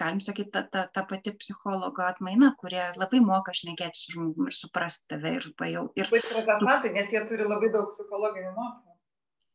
[0.00, 4.58] galim sakyti, ta, ta, ta pati psichologo atmaina, kurie labai moka šnekėti su žmogumi ir
[4.58, 5.88] suprasti tave ir pajau.
[5.96, 6.10] Ir...
[6.12, 8.89] Tai protestantai, nes jie turi labai daug psichologinių mokymų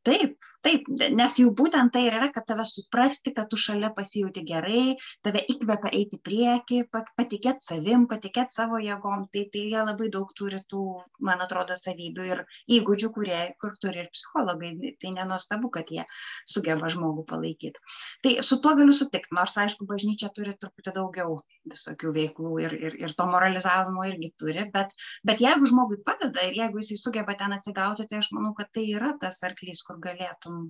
[0.06, 4.41] taip taip nes jau būtent tai ir yra kad tave suprasti kad tu šalia pasijauti
[4.47, 4.95] gerai
[5.26, 10.32] tave įkvepia eiti į priekį patikėt savim patikėt savo jėgom tai tai jie labai daug
[10.39, 10.86] turi tų
[11.30, 12.43] man atrodo savybių ir
[12.80, 16.06] įgūdžių kurie kur turi ir psichologai tai nenuostabu kad jie
[16.49, 17.78] sugeba žmogų palaikyt.
[18.26, 21.38] Tai su tuo galiu sutikt nors aišku bažnyčia turi truputį daugiau
[21.70, 24.93] visokių veiklų ir ir ir to moralizavimo irgi turi bet
[25.30, 28.86] bet jeigu žmogui padeda ir jeigu jisai sugeba ten atsigauti tai aš manau kad tai
[28.97, 30.69] yra tas arklys kur galėtum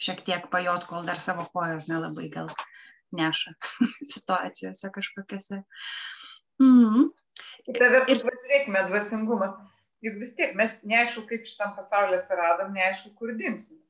[0.00, 2.50] šiek tiek pajot, kol dar savo kojos nelabai gal
[3.16, 3.52] neša
[4.14, 5.62] situacijose kažkokiose.
[6.62, 7.10] Mm.
[7.68, 8.26] Kita vertus, ir...
[8.28, 9.54] pasižiūrėkime, dvasingumas.
[10.04, 13.80] Juk vis tiek mes neaišku, kaip šitam pasaulyje atsiradom, neaišku, kur dimsim.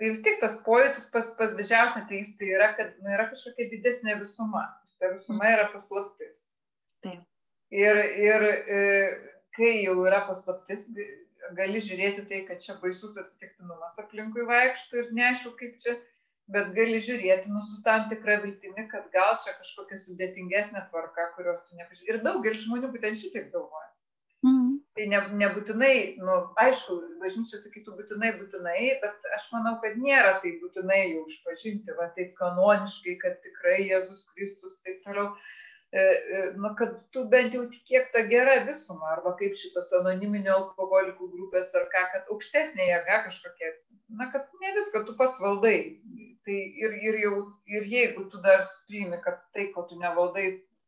[0.00, 4.18] Tai vis tiek tas pojūtis pas, pas didžiausią teistą yra, kad nu, yra kažkokia didesnė
[4.20, 4.66] visuma.
[5.00, 6.46] Ta visuma yra paslaptis.
[7.04, 7.20] Taip.
[7.72, 8.80] Ir, ir e,
[9.56, 10.88] kai jau yra paslaptis,
[11.58, 15.96] gali žiūrėti tai, kad čia baisus atsitiktinumas aplinkui vaikšto ir neaišku, kaip čia,
[16.54, 21.62] bet gali žiūrėti nu, su tam tikra viltimi, kad gal čia kažkokia sudėtingesnė tvarka, kurios
[21.66, 22.10] tu nepažįsti.
[22.10, 23.88] Ir daugelis žmonių būtent šitaip galvoja.
[24.46, 24.78] Mm.
[24.96, 30.54] Tai ne, nebūtinai, nu, aišku, bažnyčia sakytų būtinai, būtinai, bet aš manau, kad nėra tai
[30.62, 35.34] būtinai jau išpažinti, va taip kanoniškai, kad tikrai Jėzus Kristus taip toliau.
[35.92, 40.52] E, e, nu, kad tu bent jau tikėk tą gerą visumą, arba kaip šitos anoniminio
[40.56, 43.70] alkoholikų grupės, ar ką, kad aukštesnė jėga kažkokia,
[44.20, 45.78] na, kad ne viską tu pats valdai.
[46.46, 47.32] Tai ir, ir, jau,
[47.68, 50.44] ir jeigu tu dar priimi, kad tai, ko tu nevaldai,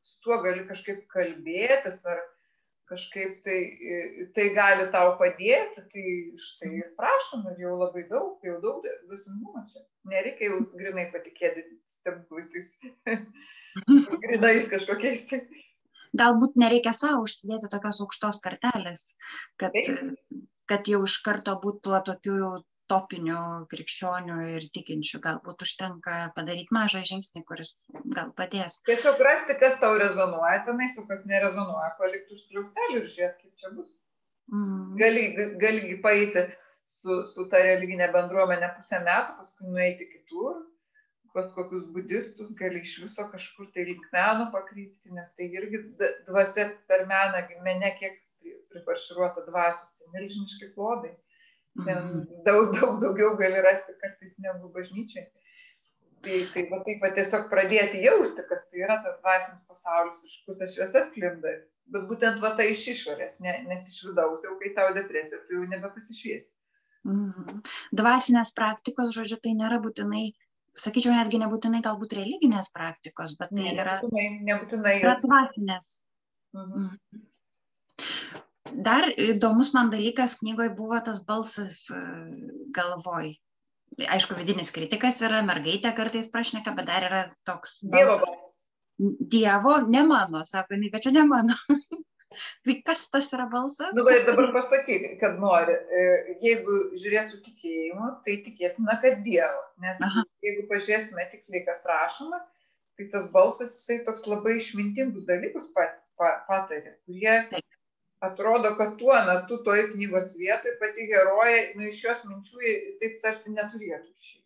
[0.06, 2.22] su tuo gali kažkaip kalbėtis, ar
[2.92, 3.58] kažkaip tai,
[4.36, 6.06] tai gali tau padėti, tai
[6.46, 9.82] štai ir prašom, ir jau labai daug, jau daug dvasingumo čia.
[10.14, 12.76] Nereikia jau grinai patikėti stebuklais.
[14.24, 15.26] grinais kažkokiais.
[15.30, 15.42] Tai.
[16.18, 19.14] Galbūt nereikia savo užsidėti tokios aukštos kartelės,
[19.60, 19.76] kad,
[20.68, 22.50] kad jau iš karto būtų tuo tokiu
[22.92, 25.20] topinių krikščionių ir tikinčių.
[25.24, 27.72] Galbūt užtenka padaryti mažą žingsnį, kuris
[28.16, 28.80] gal padės.
[28.88, 33.62] Tiesiog rasti, kas tau rezonuoja, tenai su kas nerezonuoja, palikti už skliaustelį ir žiūrėti, kaip
[33.62, 33.94] čia bus.
[34.52, 34.82] Mm.
[35.00, 35.24] Gali,
[35.62, 36.44] gali paeiti
[36.84, 40.60] su, su ta religinė bendruomenė pusę metų, paskui nueiti kitur,
[41.34, 45.82] pas kokius budistus gali iš viso kažkur tai link meno pakrypti, nes tai irgi
[46.28, 48.18] dvasia per meną, mene kiek
[48.72, 51.12] prifarširuota dvasios, tai milžiniški klodai.
[51.84, 52.24] Ten mhm.
[52.46, 55.28] daug, daug daugiau gali rasti kartais negu bažnyčiai.
[56.22, 60.34] Tai, tai va taip va tiesiog pradėti jausti, kas tai yra tas dvasinis pasaulis, iš
[60.46, 61.54] kur ta šviesa sklinda.
[61.92, 65.58] Bet būtent va tai iš išorės, ne, nes iš vidaus jau kai tau depresija, tu
[65.58, 66.52] jau nebepasišviesi.
[67.08, 67.64] Mhm.
[67.98, 70.28] Dvasinės praktikos, žodžiu, tai nėra būtinai
[70.78, 75.98] sakyčiau, netgi nebūtinai galbūt religinės praktikos, bet tai yra nebūtinai dvasinės.
[76.56, 76.88] Mhm.
[76.88, 77.28] mhm.
[78.72, 81.98] Dar įdomus man dalykas knygoje buvo tas balsas e,
[82.72, 83.34] galvoj.
[84.08, 87.82] Aišku, vidinis kritikas yra, mergaitė kartais prašneka, bet dar yra toks.
[87.84, 87.92] Balsas.
[87.92, 88.56] Dievo balsas.
[89.34, 91.58] Dievo, ne mano, sako, bet čia ne mano.
[92.66, 93.92] Tai kas tas yra balsas?
[93.96, 95.74] Nu, bet dabar pasakyk, kad nori.
[95.74, 96.06] E,
[96.42, 99.62] jeigu žiūrėsiu tikėjimu, tai tikėtina, kad Dievo.
[99.84, 100.24] Nes Aha.
[100.44, 102.40] jeigu pažiūrėsime tiksliai, kas rašoma,
[102.98, 107.78] tai tas balsas, jisai toks labai išmintingus dalykus pat, pa, patarė, kurie Taip.
[108.28, 113.54] atrodo, kad tuo metu toj knygos vietoj pati herojė, nu iš jos minčių taip tarsi
[113.56, 114.40] neturėtų išėjti.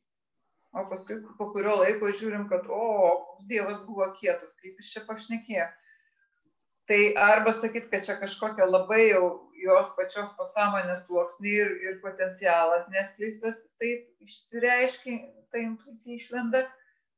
[0.76, 2.86] O paskui po kurio laiko žiūrim, kad, o,
[3.48, 5.66] Dievas buvo kietas, kaip jis čia pašnekėjo
[6.86, 9.26] tai arba sakyt kad čia kažkokia labai jau
[9.60, 15.16] jos pačios pasąmonės sluoksniai ir, ir potencialas neskleistas taip išsireiškia,
[15.50, 16.66] ta intuicija išlenda,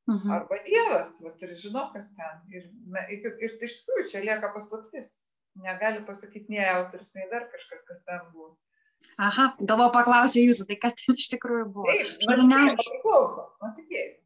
[0.09, 0.31] mhm.
[0.37, 2.39] arba Dievas, vat, ir žino, kas ten.
[2.55, 2.69] Ir,
[3.15, 5.19] ir, ir iš tikrųjų čia lieka paslaptis.
[5.59, 8.53] Negali pasakyti nei autoris, nei dar kažkas, kas ten buvo.
[9.19, 11.87] Aha, galvoju paklausiu jūsų, tai kas ten iš tikrųjų buvo.
[11.89, 14.17] Taip, nuo tikėjimo priklauso, nuo tikėjimo.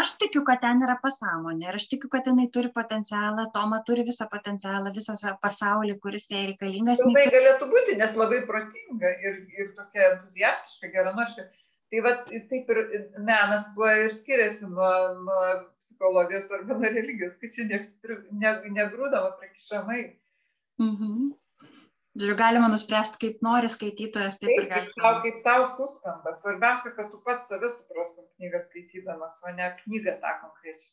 [0.00, 4.04] Aš tikiu, kad ten yra pasąmonė ir aš tikiu, kad jinai turi potencialą, Toma turi
[4.06, 7.02] visą potencialą, visą pasaulį, kuris jai reikalingas.
[7.02, 11.48] Tai galėtų būti, nes labai protinga ir, ir tokia entuziastiška, geranoriška.
[11.86, 12.12] Tai va,
[12.50, 12.78] taip ir
[13.22, 14.92] menas tuo ir skiriasi nuo,
[15.22, 15.42] nuo
[15.78, 17.92] psichologijos arba nuo religijos, kad čia nieks
[18.30, 20.00] ne, negrūdama prakišamai.
[20.82, 21.28] Mhm.
[22.16, 24.70] Žiūrėjau, galima nuspręsti, kaip nori skaitytojas, taip, taip.
[24.72, 26.32] Kaip tau, kaip tau suskamba.
[26.38, 30.92] Svarbiausia, kad tu pats save suprastum knygą skaitydamas, o ne knygą tą konkrečiai.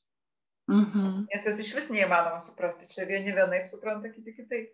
[0.72, 1.28] Mhm.
[1.32, 2.88] Nes jas iš vis neįmanoma suprasti.
[2.92, 4.74] Čia vieni vienaip supranta, kiti kitaip.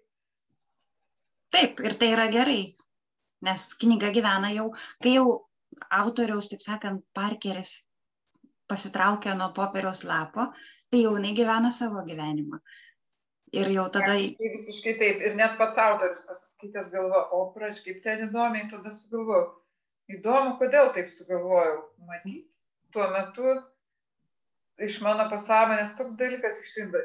[1.54, 2.64] Taip, ir tai yra gerai.
[3.46, 4.68] Nes knyga gyvena jau,
[5.04, 5.28] kai jau
[6.02, 7.80] autoriaus, taip sakant, parkeris
[8.70, 10.50] pasitraukia nuo popieriaus lapo,
[10.90, 12.60] tai jau jinai gyvena savo gyvenimą.
[13.56, 14.14] Ir jau tada...
[14.14, 15.24] Tai visiškai taip.
[15.26, 19.50] Ir net pats autorius pasiskaitęs galvo, o prač, kaip ten įdomiai tada sugalvojau.
[20.14, 21.82] Įdomu, kodėl taip sugalvojau.
[22.10, 22.48] Matyt,
[22.94, 23.56] tuo metu
[24.86, 27.02] iš mano pasąmonės toks dalykas išlindo.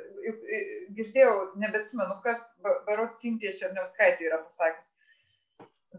[0.97, 2.45] Girdėjau, nebeatsimenu, kas,
[2.89, 4.93] beros Sintija Černiauskaitė yra pasakęs.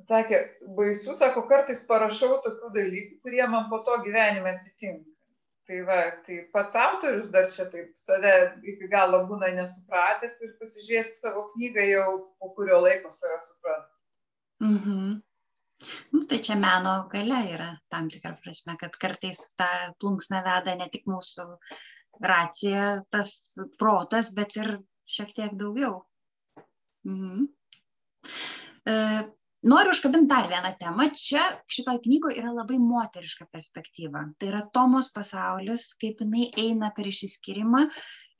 [0.05, 0.39] Sakė,
[0.77, 5.14] baisu, sako, kartais parašau tokių dalykų, kurie man po to gyvenime atsitinka.
[5.65, 8.33] Tai va, tai pats autorius dar čia taip save
[8.69, 13.89] iki galo būna nesupratęs ir pasižiūrės savo knygą jau po kurio laiko save supranta.
[14.61, 15.15] Mhm.
[16.13, 20.87] Nu, tai čia meno gale yra tam tikra prasme, kad kartais tą plunksną veda ne
[20.93, 21.47] tik mūsų
[22.21, 23.33] racija, tas
[23.79, 24.77] protas, bet ir
[25.15, 25.97] šiek tiek daugiau.
[27.09, 27.47] Mhm.
[28.85, 28.95] E,
[29.69, 31.07] noriu užkabinti dar vieną temą.
[31.17, 34.25] Čia šitoje knygoje yra labai moteriška perspektyva.
[34.39, 37.85] Tai yra Tomos pasaulis, kaip jinai eina per išsiskirimą.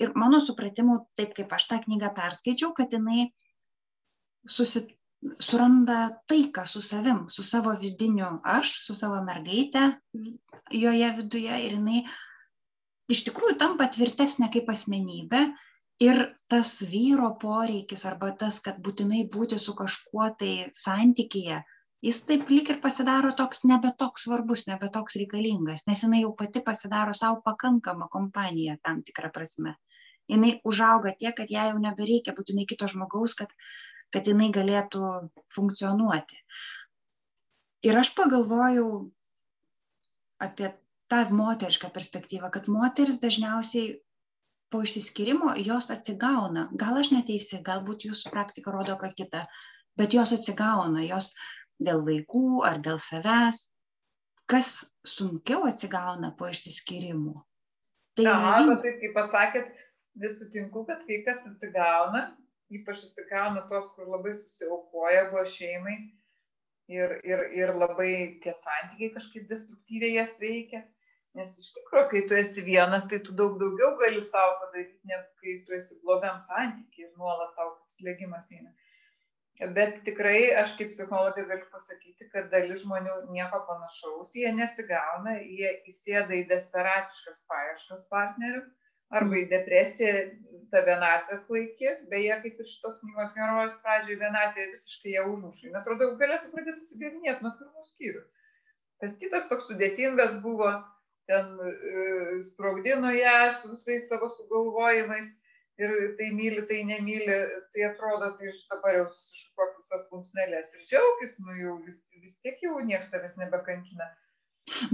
[0.01, 3.29] Ir mano supratimu, taip kaip aš tą knygą perskaičiau, kad jinai
[4.45, 4.91] susit,
[5.39, 5.99] suranda
[6.29, 9.87] taiką su savim, su savo vidiniu aš, su savo mergaitė
[10.71, 12.03] joje viduje ir jinai
[13.11, 15.47] iš tikrųjų tampa tvirtesnė kaip asmenybė
[16.03, 16.21] ir
[16.51, 21.61] tas vyro poreikis arba tas, kad būtinai būti su kažkuo tai santykyje,
[22.05, 26.35] jis taip lyg ir pasidaro toks nebe toks svarbus, nebe toks reikalingas, nes jinai jau
[26.37, 29.75] pati pasidaro savo pakankamą kompaniją tam tikrą prasme.
[30.27, 33.51] Jinai užauga tiek, kad ją jau nebereikia būtinai kito žmogaus, kad
[34.15, 35.03] kad jinai galėtų
[35.55, 36.39] funkcionuoti.
[37.85, 38.87] Ir aš pagalvojau
[40.41, 40.71] apie
[41.11, 43.99] tą moterišką perspektyvą, kad moteris dažniausiai
[44.69, 46.67] po išsiskirimo jos atsigauna.
[46.73, 49.45] Gal aš neteisi, galbūt jūsų praktika rodo ką kitą,
[49.99, 51.33] bet jos atsigauna, jos
[51.81, 53.67] dėl vaikų ar dėl savęs.
[54.45, 54.71] Kas
[55.07, 57.33] sunkiau atsigauna po išsiskirimų?
[58.15, 58.75] Tai Aha, yra...
[58.83, 59.71] taip kaip pasakėt,
[60.21, 62.27] vis sutinku, kad kai kas atsigauna,
[62.73, 65.97] ypač atsigauna tos, kur labai susiaukoja buvo šeimai
[66.93, 68.11] ir, ir, ir labai
[68.43, 70.85] tie santykiai kažkaip destruktyviai jas veikia.
[71.35, 75.25] Nes iš tikrųjų, kai tu esi vienas, tai tu daug daugiau gali savo padaryti, negu
[75.41, 78.71] kai tu esi blogam santykiai ir nuolat tau slėgimas eina.
[79.75, 85.69] Bet tikrai aš kaip psichologė galiu pasakyti, kad dalis žmonių nieko panašaus, jie neatsigauna, jie
[85.91, 88.63] įsėda į desperatiškas paieškas partnerių
[89.15, 90.15] arba į depresiją,
[90.71, 95.71] ta vienatvė klaiki, beje, kaip ir šitos knygos herojus pradžioje vienatvė visiškai ją užmušė.
[95.79, 98.23] Atrodo, galėtų pradėti įsigavinėti nuo pirmų skyrių.
[99.03, 100.71] Tas kitas toks sudėtingas buvo,
[101.29, 105.33] ten e, sprogdino ją su visais savo sugalvojimais
[105.77, 107.39] ir tai myli, tai nemyli,
[107.73, 112.37] tai atrodo, tai iš dabar jau susišukuok visas plunksnelės ir džiaugis, nu jau vis, vis
[112.43, 114.07] tiek jau niekas tavęs nebekankina.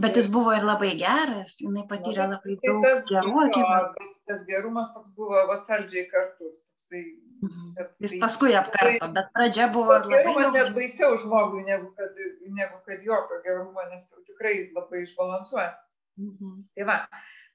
[0.03, 4.09] Bet jis buvo ir labai geras, jinai patyrė Na, labai tai daug gerų akimirkų.
[4.27, 6.57] Tas gerumas toks buvo vasaldžiai kartus.
[6.59, 7.03] Toksai,
[7.45, 7.69] mhm.
[7.77, 9.93] kad, jis tai, paskui apkarto, bet pradžia buvo...
[9.95, 10.57] Tas gerumas labai...
[10.57, 12.19] net baisiau žmogui, negu kad,
[12.57, 15.71] negu kad jokio gerumo, nes tikrai labai išbalansuoja.
[16.19, 16.63] Mhm.
[16.75, 16.97] Tai va,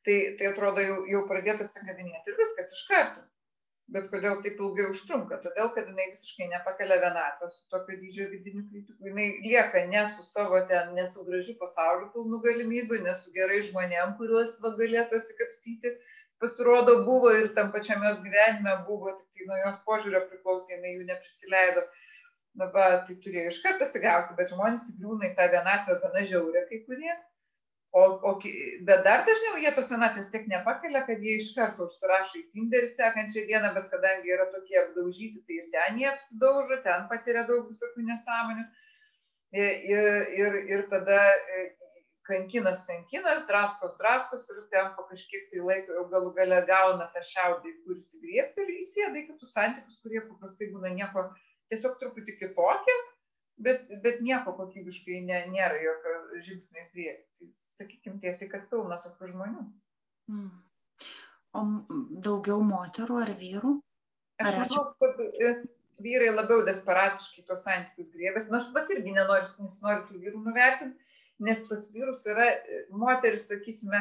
[0.06, 3.24] tai, tai atrodo jau, jau pradėtų atsigavinėti ir viskas iš karto.
[3.94, 5.36] Bet kodėl taip ilgai užtrunka?
[5.44, 10.24] Todėl kad jinai visiškai nepakelia vienatvės su tokio dydžio vidiniu kritiku jinai lieka ne su
[10.26, 15.20] savo ten ne su gražiu pasauliu pilnu galimybių ne su gerais žmonėm kuriuos va galėtų
[15.20, 15.94] atsikapstyti.
[16.42, 21.06] Pasirodo buvo ir tam pačiam jos gyvenime buvo tiktai nuo jos požiūrio priklausė jinai jų
[21.12, 21.86] neprisileido.
[22.74, 27.14] Va tai turėjo iškart atsigauti bet žmonės įgriūna į tą vienatvę gana žiaurią kai kurie
[27.96, 28.32] o o
[28.88, 32.90] bet dar dažniau jie tos vienatvės tiek nepakelia kad jie iš karto užsirašo į tinderį
[32.94, 37.70] sekančią dieną bet kadangi yra tokie apdaužyti tai ir ten jie apsidaužo ten patiria daug
[37.70, 38.66] visokių nesąmonių.
[39.56, 41.18] Ir ir ir tada
[41.56, 41.64] e,
[42.28, 47.22] kankinas kankinas draskos draskos ir ten po kažkiek tai laiko jau galų gale gauna tą
[47.32, 51.28] šiaudį kur įsigriebti ir įsėda į kitus santykius kurie paprastai būna nieko
[51.70, 52.96] tiesiog truputį kitokie
[53.56, 56.16] bet bet nieko kokybiškai ne nėra jokio
[56.48, 59.64] žingsnio į priekį tai sakykim tiesiai kad pilna tokių žmonių
[60.32, 60.50] mm.
[61.56, 61.64] o
[62.28, 63.72] daugiau moterų ar vyrų
[64.44, 65.52] aš ar manau kad e,
[66.04, 71.64] vyrai labiau desperatiškai tos santykius griebėsi nors vat irgi nenoriu nesinori tų vyrų nuvertint nes
[71.68, 72.46] pas vyrus yra,
[72.90, 74.00] moteris, sakysime,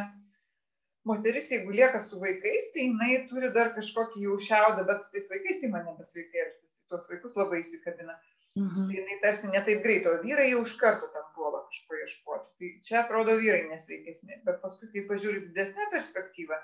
[1.07, 5.27] moteris, jeigu lieka su vaikais, tai jinai turi dar kažkokį jau šiaudą, bet su tais
[5.33, 8.15] vaikais įma nebesveikai elgtis, tuos vaikus labai įsikabina.
[8.15, 8.34] Mhm.
[8.55, 12.53] Tai jinai tarsi netaip greit, o vyrai jau iš karto tam puola kažko ieškoti.
[12.59, 16.59] Tai čia atrodo vyrai nesveikesni, bet paskui, kai pažiūri didesnę perspektyvą,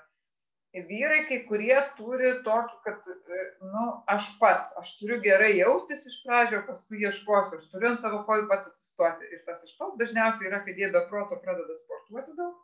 [0.88, 3.42] vyrai kai kurie turi tokį, kad, e,
[3.74, 8.22] nu, aš pats, aš turiu gerai jaustis iš pradžio, paskui ieškosiu, aš turiu ant savo
[8.28, 9.28] kojų pats atsistoti.
[9.28, 12.56] Ir tas aš pats dažniausiai yra, kad jie be proto pradeda sportuoti daug.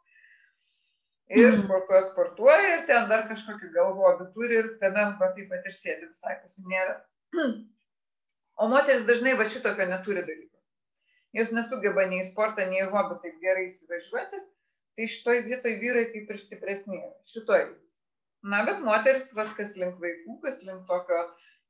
[1.37, 1.59] Ir mm.
[1.67, 6.09] sportuoja, sportuoja ir ten dar kažkokį galvobį turi ir tame va taip pat ir sėdi
[6.09, 7.03] visai, kas nėra.
[8.59, 10.57] O moteris dažnai va šitokio neturi dalyko.
[11.37, 14.41] Jos nesugeba nei sportą, nei hobį taip gerai įsivažiuoti,
[14.99, 16.99] tai šitoj vietoj vyrai kaip ir stipresni.
[17.33, 17.69] Šitoj.
[18.53, 21.21] Na bet moteris vat kas link vaikų kas link tokio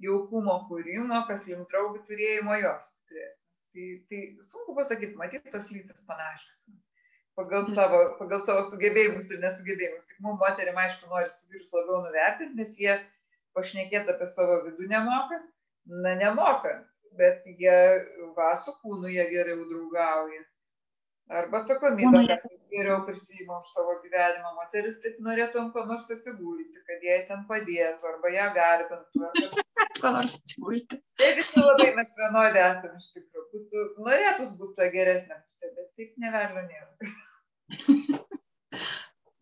[0.05, 3.63] jaukumo kūrimo kas link draugių turėjimo jos stipresnės.
[3.75, 6.65] Tai tai sunku pasakyt matyt tos lytys panašios.
[7.37, 10.09] Pagal savo pagal savo sugebėjimus ir nesugebėjimus.
[10.09, 12.97] Tik mum moterim aišku norisi vyrus labiau nuvertint nes jie
[13.59, 15.43] pašnekėt apie savo vidų nemoka
[15.89, 16.77] na nemoka
[17.19, 17.75] bet jie
[18.37, 20.45] va su kūnu jie geriau draugauja.
[21.39, 22.23] Arba atsakomybę
[22.73, 24.53] geriau prisiima už savo gyvenimą.
[24.57, 29.67] Moteris taip norėtų ant ko nors atsigulti kad jai ten padėtų arba ją garbintų arba
[30.03, 31.01] ko nors atsigulti.
[31.21, 35.93] Tai visi labai mes vienodi esam iš tikrųjų būtų norėtųs būt ta geresnė pusė bet
[36.01, 37.17] taip velnio nėra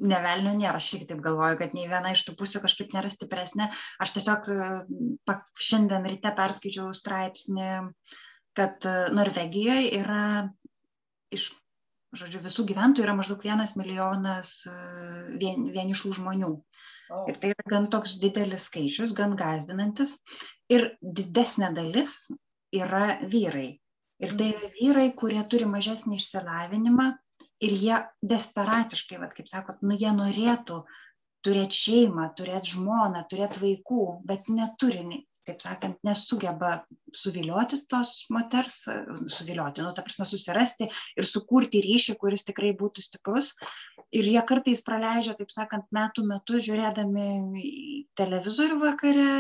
[0.05, 3.11] ne velnio nėra, aš irgi taip galvoju, kad nei viena iš tų pusių kažkaip nėra
[3.13, 3.71] stipresnė.
[4.03, 4.49] Aš tiesiog
[5.69, 7.71] šiandien ryte perskaičiau straipsnį,
[8.57, 10.27] kad Norvegijoje yra
[11.35, 11.51] iš
[12.17, 14.75] žodžiu, visų gyventojų yra maždaug vienas milijonas e,
[15.41, 16.53] vien, vienišų žmonių.
[17.07, 17.25] Oh.
[17.31, 20.17] Ir tai yra gan toks didelis skaičius, gan gazdinantis.
[20.73, 22.17] Ir didesnė dalis
[22.75, 23.77] yra vyrai.
[24.23, 27.11] Ir tai yra vyrai, kurie turi mažesnį išsilavinimą
[27.65, 30.83] ir jie desperatiškai, vat, kaip sakot, nu jie norėtų
[31.47, 35.05] turėti šeimą, turėti žmoną, turėti vaikų, bet neturi
[35.47, 36.81] taip sakant, nesugeba
[37.15, 38.81] suvilioti tos moters,
[39.31, 43.53] suvilioti, nu, ta prasme, susirasti ir sukurti ryšį, kuris tikrai būtų stiprus.
[44.15, 47.63] Ir jie kartais praleidžia, taip sakant, metų metus žiūrėdami
[48.19, 49.31] televizorių vakare,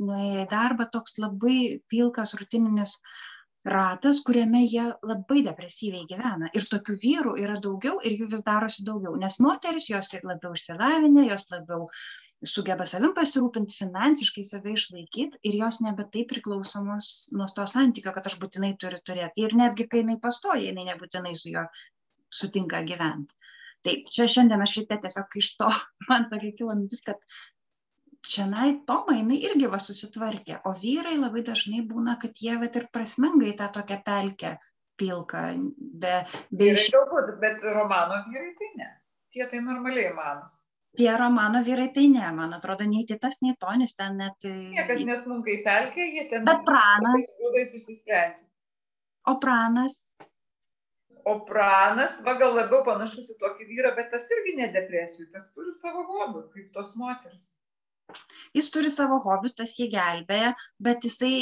[0.00, 2.96] nuėję į darbą, toks labai pilkas rutininis
[3.66, 6.48] ratas, kuriame jie labai depresyviai gyvena.
[6.56, 11.26] Ir tokių vyrų yra daugiau ir jų vis darosi daugiau, nes moteris jos labiau išsilavinę,
[11.28, 11.86] jos labiau
[12.46, 18.26] sugeba savim pasirūpint finansiškai save išlaikyt ir jos nebe taip priklausomos nuo to santykio kad
[18.30, 21.66] aš būtinai turiu turėt ir netgi kai jinai pastoja jinai nebūtinai su juo
[22.32, 23.34] sutinka gyvent
[23.84, 25.68] tai čia šiandien aš ryte tiesiog iš to
[26.08, 27.20] man tokia kilo mintis kad
[28.26, 32.88] čionai Toma jinai irgi va susitvarkė, o vyrai labai dažnai būna, kad jie vat ir
[32.92, 34.56] prasmingai tą tokią pelkę
[35.00, 35.44] pilką,
[36.02, 36.16] be...
[36.52, 36.90] be iš...
[36.94, 38.90] galbūt, bet romano vyrai tai ne.
[39.30, 40.64] Tie tai normaliai manus
[40.96, 44.42] Piero mano vyrai tai ne, man atrodo, nei Titas, nei Tonis ten net.
[44.44, 46.42] E, Niekas nesmunka į pelkę, jie ten.
[46.48, 47.36] Bet pranas.
[47.42, 48.42] Būdais išsisprendžia.
[49.30, 50.00] O pranas.
[51.30, 55.46] O pranas, va gal labiau panašus į tokį vyrą, bet tas irgi ne depresijų, tas
[55.54, 57.50] turi savo hobių, kaip tos moteris.
[58.56, 61.34] Jis turi savo hobių, tas jį gelbėja, bet jisai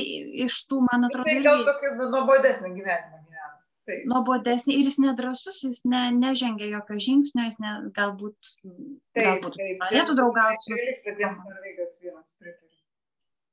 [0.47, 1.29] iš tų, man atrodo.
[1.31, 3.19] Jisai gal tokį nuobodesnį gyvenimą
[3.89, 4.09] taip.
[4.11, 9.85] nuobodesnį ir jis nedrasus, jis ne, nežengia jokio žingsnio, jis ne, galbūt, taip, galbūt taip,
[9.85, 10.75] norėtų draugauti.
[10.99, 11.15] Su...
[11.15, 12.77] tiems norvegijos vyrams pritariu.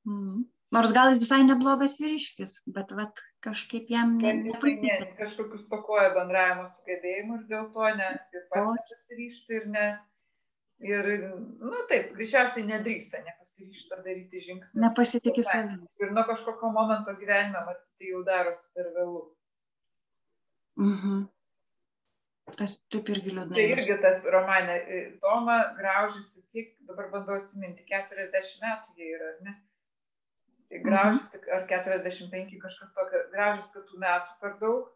[0.06, 0.44] Mm.
[0.74, 4.34] Nors gal jis visai neblogas vyriškis, bet vat, kažkaip jam ne.
[4.50, 9.86] Jisai ne, kažkokius pakoja bendravimo sugebėjimų ir dėl to ne, ir pats nepasiryšta ir ne.
[10.84, 11.06] Ir,
[11.64, 14.74] nu taip, greičiausiai nedrįsta, nepasiryšta daryti žingsnius.
[14.82, 15.88] Nepasitikė savimi.
[16.02, 19.22] Ir nuo kažkokio momento gyvenime, matyti, tai jau darosi per vėlų.
[20.84, 21.22] Mhm.
[22.60, 23.56] Tas taip irgi liūdnai.
[23.56, 24.76] Tai irgi tas romanė.
[24.76, 29.56] E, Toma graužėsi tik, dabar bandau atsiminti, 40 metų jie yra, ne?
[30.68, 31.24] Tai mhm.
[31.56, 34.92] ar 45 kažkas tokio, graužėsi, kad tų metų per daug.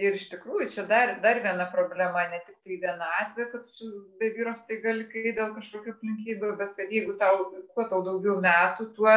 [0.00, 3.90] Ir iš tikrųjų čia dar, dar viena problema, ne tik tai viena atveja, kad tu
[4.20, 8.38] be vyros tai gali kai dėl kažkokio aplinkybių, bet kad jeigu tau, kuo tau daugiau
[8.40, 9.12] metų, tuo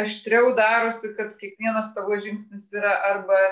[0.00, 3.42] aštriau darosi, kad kiekvienas tavo žingsnis yra arba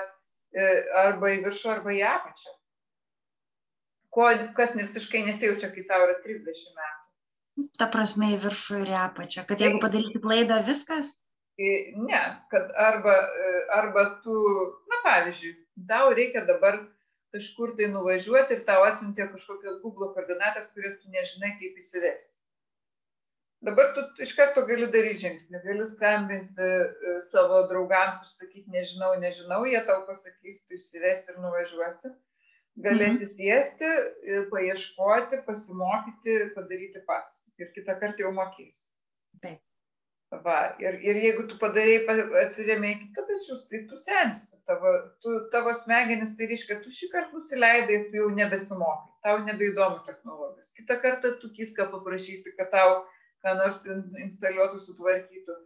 [0.49, 0.65] E,
[0.97, 2.53] arba į viršų, arba į apačią.
[4.15, 4.25] Ko,
[4.57, 7.65] kas visiškai nesijaučia, kai tau yra 30 metų.
[7.77, 11.19] Ta prasme į viršų ir į apačią, kad jeigu padarysi klaidą, viskas?
[11.59, 11.69] E,
[11.99, 14.37] ne, kad arba, e, arba tu,
[14.89, 15.53] na pavyzdžiui,
[15.87, 16.81] tau reikia dabar
[17.35, 22.39] kažkur tai nuvažiuoti ir tau atsiuntė kažkokios Google koordinatės, kurias tu nežinai, kaip įsivesti
[23.61, 29.09] dabar tu iš karto gali daryt žingsnį gali skambinti e, savo draugams ir sakyt nežinau
[29.19, 32.13] nežinau jie tau pasakys tu išsivesi ir nuvažiuosi
[32.83, 33.31] galėsi mhm.
[33.33, 33.89] sėsti,
[34.51, 37.41] paieškoti, pasimokyti, padaryti pats.
[37.59, 38.85] Ir kitą kartą jau mokėsi.
[39.43, 39.59] Taip.
[40.29, 44.91] Va, ir, ir jeigu tu padarėjai, atsirėmė į kitą pečius, tai tu sensi, tavo,
[45.25, 50.69] tu, tavo smegenis, tai reiškia, tu šį kartą nusileidai, tu jau nebesimokai, tau nebeįdomu technologijos.
[50.77, 52.99] Kitą kartą tu kitką paprašysi, kad tau
[53.41, 55.57] ką nors instaliuotų, sutvarkytų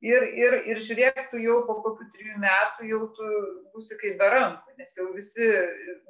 [0.00, 3.30] ir ir ir žiūrėk tu jau po kokių trijų metų jau tu
[3.74, 5.48] būsi kaip be rankų nes jau visi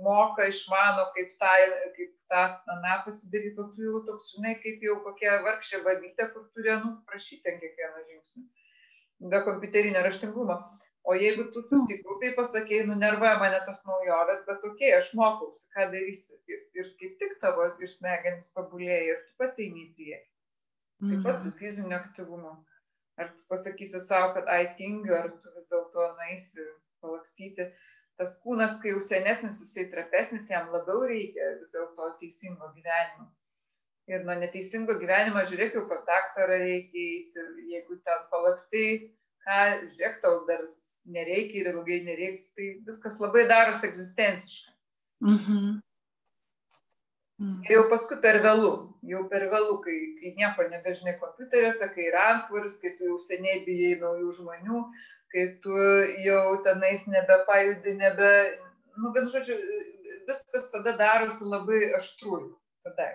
[0.07, 1.55] moka išmano kaip tą
[1.97, 2.43] kaip tą
[2.75, 7.11] aną pasidaryt o tu jau toks žinai kaip jau kokia vargšė babytė kur turi anūkų
[7.11, 8.47] prašyti ant kiekvieno žingsnio.
[9.33, 10.57] Be kompiuterinio raštingumo.
[11.11, 15.87] O jeigu tu susikaupei pasakei nu nervuoja mane tos naujovės bet okei aš mokausi ką
[15.95, 16.37] darysi.
[16.53, 20.27] Ir, ir kaip tik tavo ir smegenys tobulėja ir tu pats eini į priekį.
[21.01, 21.57] Taip pat su mhm.
[21.57, 22.53] fiziniu aktyvumu.
[23.21, 26.67] Ar tu pasakysi sau, kad ai tingiu, ar tu vis dėlto naisi
[27.05, 27.67] palakstyti.
[28.21, 33.31] Tas kūnas, kai jau senesnis, jisai trapesnis, jam labiau reikia vis dėlto teisingo gyvenimo.
[34.11, 38.87] Ir nuo neteisingo gyvenimo, žiūrėk, jau pas daktarą reikia eiti, jeigu ten palakstai,
[39.47, 40.67] ką, žiūrėk, tau dar
[41.17, 44.75] nereikia ir ilgai nereiks, tai viskas labai darosi egzistenciškai.
[45.31, 45.79] Mhm.
[47.41, 47.61] Mm.
[47.65, 48.71] Ir jau paskui per vėlų,
[49.09, 53.63] jau per vėlų, kai, kai nieko nebežinai kompiuteriuose, kai yra ansvaris, kai tu jau seniai
[53.65, 54.83] bijai naujų žmonių,
[55.33, 55.77] kai tu
[56.25, 58.31] jau tenais nebepajudi, nebe,
[58.99, 59.57] nu, bet žodžiu,
[60.29, 62.57] viskas tada darosi labai aštru.
[62.85, 63.09] Tada.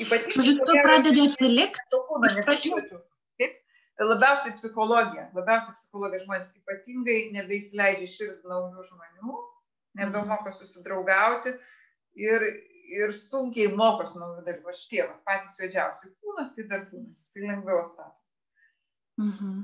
[0.00, 0.34] Ypatingai.
[0.38, 3.00] Žodžiu, tu pradedi atsilikti.
[3.40, 3.58] Taip,
[4.00, 9.40] labiausiai psichologija, labiausiai psichologija žmonės ypatingai nebeįsileidžia širdį naujų žmonių,
[10.00, 11.54] nebemoka susidraugauti
[12.16, 12.48] ir
[12.92, 14.72] ir sunkiai mokosi naujų dalykų.
[14.72, 18.18] Aš tie, patys juodžiausi kūnas, tai dar kūnas, jis lengviau stato.
[19.20, 19.62] Mhm.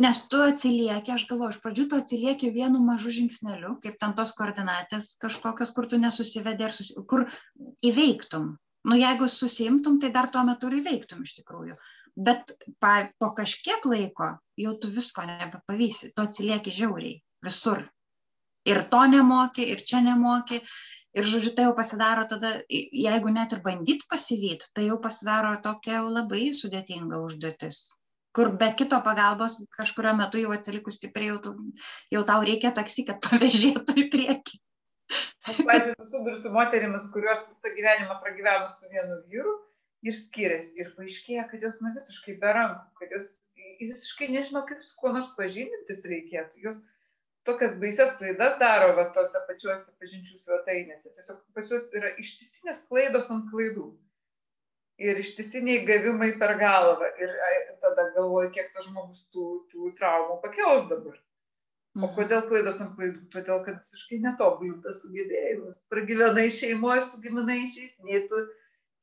[0.00, 4.34] Nes tu atsilieki, aš galvoju, iš pradžių tu atsilieki vienu mažu žingsneliu, kaip tam tos
[4.38, 6.96] koordinatės kažkokios, kur tu nesusivedė susi...
[7.10, 7.26] kur
[7.90, 8.54] įveiktum.
[8.84, 11.78] Nu, jeigu susimtum, tai dar tuo metu ir įveiktum iš tikrųjų.
[12.26, 12.52] Bet
[12.82, 17.82] pa, po kažkiek laiko jau tu visko nebepavysi, tu atsilieki žiauriai visur.
[18.68, 20.60] Ir to nemoki, ir čia nemoki,
[21.14, 26.00] ir žodžiu tai jau pasidaro tada jeigu net ir bandyt pasivyt tai jau pasidaro tokia
[26.00, 27.84] jau labai sudėtinga užduotis
[28.34, 31.54] kur be kito pagalbos kažkuriuo metu jau atsilikus stipriai jau, tu,
[32.14, 34.60] jau tau reikia taksi, kad pavėžėtų į priekį.
[35.44, 39.52] Aš, pažiūrėjau, susiduriu su moterimis, kurios visą gyvenimą pragyveno su vienu vyru
[40.08, 40.78] ir skiriasi.
[40.80, 43.30] Ir paaiškėja, kad jos nu, visiškai be rankų, kad jos
[43.80, 46.64] visiškai nežino, kaip su kuo nors pažindintis reikėtų.
[46.64, 46.80] Jos
[47.48, 51.12] tokias baises klaidas daro va tose pačiuose pažinčių svetainėse.
[51.16, 53.90] Tiesiog pas juos yra ištisinės klaidos ant klaidų.
[55.02, 57.08] Ir ištisiniai gavimai per galvą.
[57.18, 57.32] Ir
[57.82, 61.16] tada galvoju, kiek tas žmogus tų, tų traumų pakels dabar.
[61.94, 62.12] O mhm.
[62.16, 63.24] kodėl klaidos ant klaidų?
[63.30, 65.82] Todėl, kad visiškai netobulintas sugebėjimas.
[65.90, 68.40] Pragyvenai šeimoje su giminaičiais, nei tu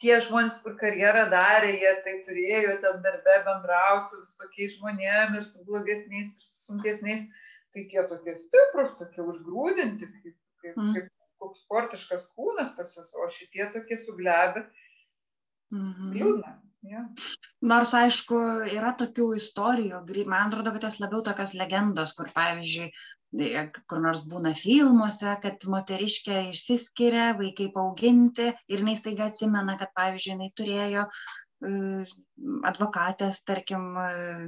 [0.03, 5.63] tie žmonės, kur karjerą darė, jie tai turėjo ten darbę bendrauti su visokiais žmonėmis, su
[5.67, 7.27] blogesniais, ir su sunkesniais
[7.71, 10.93] tai tie tokie stiprus, tokie užgrūdinti, kaip, kaip, mm.
[10.97, 11.09] kaip
[11.41, 14.65] koks sportiškas kūnas pas juos, o šitie tokie suglebę.
[15.71, 16.11] -hmm.
[16.17, 16.57] Liūdna.
[16.89, 17.03] Ja.
[17.71, 18.37] Nors, aišku,
[18.73, 22.87] yra tokių istorijų, man atrodo, kad jos labiau tokios legendos, kur, pavyzdžiui,
[23.87, 30.33] kur nors būna filmuose, kad moteriškė išsiskiria, vaikai paauginti ir jinai staiga atsimena, kad, pavyzdžiui,
[30.33, 31.05] jinai turėjo
[31.61, 33.93] advokatės, tarkim,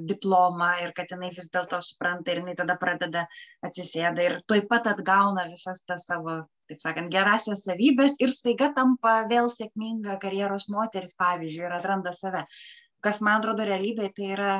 [0.09, 3.25] diplomą ir kad jinai vis dėlto supranta ir jinai tada pradeda
[3.65, 6.39] atsisėda ir tuoj pat atgauna visas tas savo,
[6.69, 12.45] taip sakant, gerasias savybės ir staiga tampa vėl sėkminga karjeros moteris, pavyzdžiui, ir atranda save.
[13.03, 14.53] Kas man atrodo realybėje, tai yra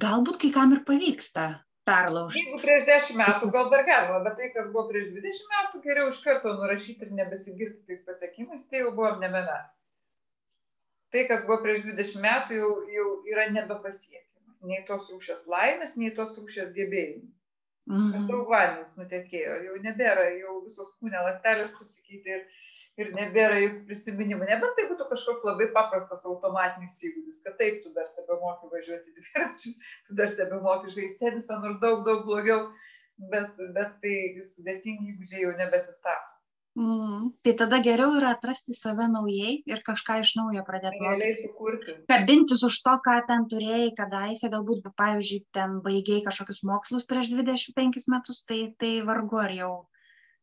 [0.00, 1.50] galbūt kai kam ir pavyksta
[1.88, 2.46] perlaužti.
[2.46, 6.08] Jeigu prieš 10 metų gal dar galima, bet tai, kas buvo prieš 20 metų, geriau
[6.08, 9.76] iš karto nurašyti ir nebesigirti tais pasiekimais, tai jau buvom nebe mes
[11.14, 14.26] tai, kas buvo prieš 20 metų, jau, jau yra nebepasiekiama.
[14.68, 17.28] Nei tos rūšės laimės, nei tos rūšės gebėjimų.
[17.88, 18.08] Mhm.
[18.12, 22.42] Mm daug vandens nutekėjo, jau nebėra, jau visos kūnė lastelės pasikeitė ir,
[23.00, 24.44] ir nebėra juk prisiminimų.
[24.50, 29.14] Nebent tai būtų kažkoks labai paprastas automatinis įgūdis, kad taip, tu dar tebe moki važiuoti
[29.16, 29.72] dviračiu,
[30.08, 32.66] tu dar tebe moki žaisti tenisą, nors daug, daug blogiau,
[33.32, 34.16] bet, bet tai
[34.50, 36.37] sudėtingi įgūdžiai jau nebesistato.
[36.78, 37.32] Mm.
[37.42, 41.00] Tai tada geriau yra atrasti save naujai ir kažką iš naujo pradėti.
[41.02, 41.94] Realiai sukurti.
[42.10, 48.06] Kabintis už to, ką ten turėjai, kadaise, galbūt, pavyzdžiui, ten baigiai kažkokius mokslus prieš 25
[48.14, 49.72] metus, tai, tai vargu ar jau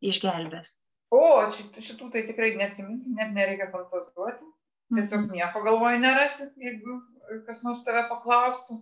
[0.04, 0.76] išgelbės.
[1.16, 1.24] O,
[1.56, 4.44] šitų, šitų tai tikrai neatsiminsi, net nereikia fantazuoti.
[4.92, 5.40] Tiesiog -hmm.
[5.40, 7.00] nieko galvoje nerasi, jeigu
[7.48, 8.82] kas nors tave paklaustų.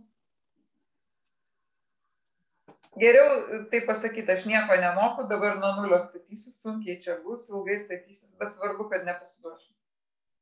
[3.01, 8.35] Geriau tai pasakyti, aš nieko nemoku, dabar nuo nulio statysiu, sunkiai čia bus, ilgai statysis,
[8.37, 9.73] bet svarbu, kad nepasiduočiau.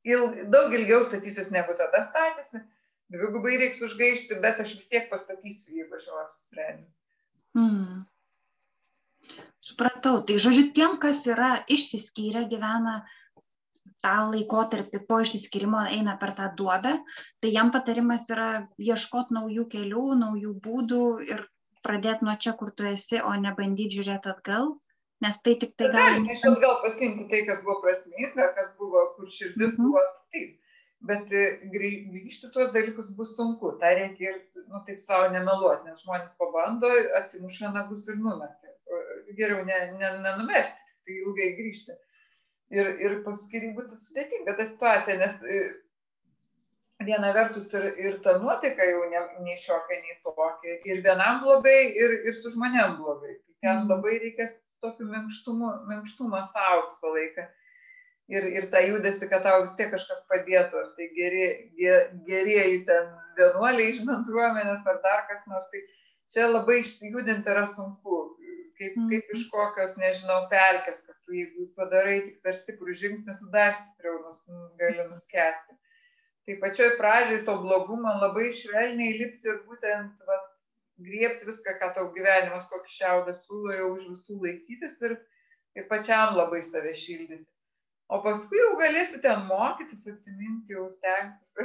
[0.04, 2.60] Il, daug ilgiau statysis negu tada statėsi,
[3.14, 6.90] dvigubai reiks užgaišti, bet aš vis tiek pastatysiu, jeigu aš jau apsprendžiu.
[7.56, 8.02] Mm.
[9.62, 13.00] Supratau, tai žodžiu, tiem, kas yra išsiskyrę, gyvena
[14.02, 16.96] tą laikotarpį po išsiskyrimo eina per tą duobę,
[17.40, 21.44] tai jam patarimas yra ieškoti naujų kelių, naujų būdų ir
[21.86, 24.72] pradėti nuo čia, kur tu esi, o ne bandyti žiūrėti atgal,
[25.24, 26.16] nes tai tik tai gali...
[26.16, 29.86] Galime iš atgal pasimti tai, kas buvo prasminga, kas buvo, kur širdis mhm.
[29.86, 30.02] buvo,
[30.34, 30.58] taip.
[31.02, 34.36] Bet e, grįžti tuos dalykus bus sunku, tą reikia ir,
[34.68, 38.70] nu, taip savo nemeluoti, nes žmonės pabando, atsimuša nagus ir numeta.
[39.34, 41.96] Geriau ne, ne, nenumesti, tik tai ilgai grįžti.
[42.72, 45.64] Ir, ir paskui būtų sudėtinga ta situacija, nes e,
[47.06, 50.76] viena vertus ir, ir ta nuotaika jau ne, nei šiokia, nei tokia.
[50.88, 53.34] Ir vienam blogai, ir, ir su žmonėm blogai.
[53.38, 53.90] Tai ten mm.
[53.90, 54.48] labai reikia
[54.84, 57.48] tokiu minkštumu, minkštumą savo visą laiką.
[58.32, 60.82] Ir, ir tą judesi, kad tau vis tiek kažkas padėtų.
[60.82, 61.46] Ar tai geri,
[61.78, 65.68] ger, gerieji ten vienuoliai iš bendruomenės, ar dar kas nors.
[65.72, 65.84] Tai
[66.32, 68.24] čia labai išsijudinti yra sunku.
[68.80, 69.10] Kaip, mm.
[69.12, 73.76] kaip iš kokios, nežinau, pelkės, kad tu jeigu padarai tik per stiprų žingsnį, tu dar
[73.76, 74.40] stipriau nus,
[74.80, 75.76] gali nuskesti
[76.46, 80.48] tai pačioj pradžioj to blogumo labai švelniai lipti ir būtent vat,
[81.02, 85.16] griebti viską, ką tau gyvenimas kokį šiaudą siūlo, jau už visų laikytis ir,
[85.78, 87.46] ir pačiam labai save šildyti.
[88.12, 91.54] O paskui jau galėsi ten mokytis, atsiminti, jau stengtis.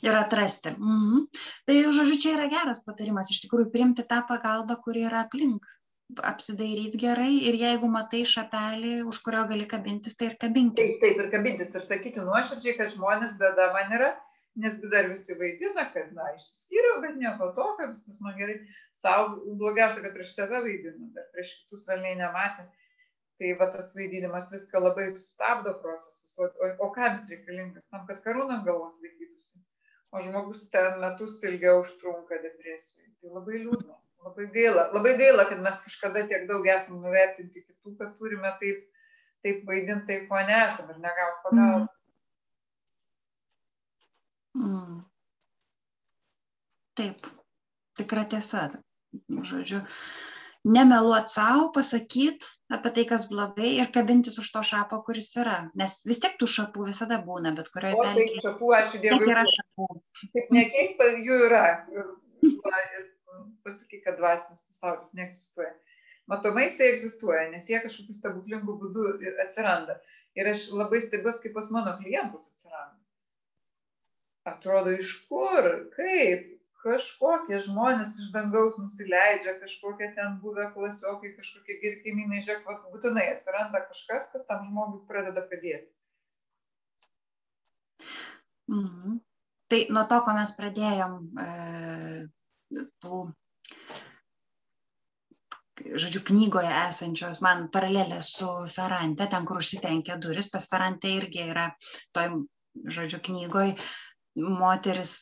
[0.00, 0.70] Ir atrasti.
[0.80, 1.26] Mhm.
[1.68, 5.66] Tai, žodžiu, čia yra geras patarimas, iš tikrųjų, priimti tą pagalbą, kuri yra aplink
[6.30, 10.96] apsidairyt gerai ir jeigu matai šapelį, už kurio gali kabintis, tai ir kabinkis.
[10.96, 14.10] Taip, taip ir kabintis ir sakyti nuoširdžiai, kad žmonės bėda man yra,
[14.64, 18.58] nes dar visi vaidina, kad, na, išsiskyriau, bet nieko tokio, viskas man gerai.
[18.96, 19.30] Sau
[19.62, 22.68] blogiausia, kad prieš save vaidinu, bet prieš kitus velniai nematė.
[23.40, 26.34] Tai va tas vaidinimas viską labai sustabdo procesus.
[26.36, 27.88] O, o, o kam jis reikalingas?
[27.88, 29.62] Tam, kad karūna galvos laikytųsi.
[30.12, 33.08] O žmogus ten metus ilgiau užtrunka depresijoje.
[33.22, 37.96] Tai labai liūdna labai gaila labai gaila kad mes kažkada tiek daug esam nuvertinti kitų
[37.98, 38.86] kad turime taip
[39.44, 42.02] taip vaidint tai ko nesam ir negaut pagalbos
[44.58, 44.98] mm.
[47.00, 47.28] Taip,
[47.96, 48.66] tikra tiesa.
[49.50, 49.78] Žodžiu,
[50.68, 52.44] nemeluot savo, pasakyt
[52.76, 55.62] apie tai, kas blogai ir kabintis už to šapo, kuris yra.
[55.80, 58.26] Nes vis tiek tų šapų visada būna, bet kurioje pelkėje.
[58.34, 59.30] Taip, šapų, ačiū Dievui.
[59.32, 59.88] Yra šapų.
[60.36, 61.64] Taip nekeista, jų yra.
[61.94, 62.12] Ir,
[62.98, 63.08] ir
[63.66, 65.72] pasakyk, kad dvasinis pasaulis neegzistuoja.
[66.30, 69.06] Matomai jisai egzistuoja, nes jie kažkokiu stebuklingu būdu
[69.44, 69.98] atsiranda.
[70.38, 72.98] Ir aš labai stebiuosi, kaip pas mano klientus atsiranda.
[74.50, 75.66] Atrodo, iš kur,
[75.96, 76.46] kaip,
[76.84, 84.30] kažkokie žmonės iš dangaus nusileidžia, kažkokie ten buvę klasiokai, kažkokie girkimynai, žiūrėk, būtinai atsiranda kažkas,
[84.32, 85.90] kas tam žmogui pradeda padėti.
[88.70, 89.18] Mhm.
[89.70, 91.12] Tai nuo to, ko mes pradėjom,
[91.42, 91.48] e,
[92.70, 93.22] tų,
[95.80, 101.70] žodžiu, knygoje esančios, man paralelė su Ferrante, ten, kur užsitrenkia duris, pas Ferrante irgi yra
[102.16, 102.42] toj,
[102.96, 103.74] žodžiu, knygoj
[104.40, 105.20] moteris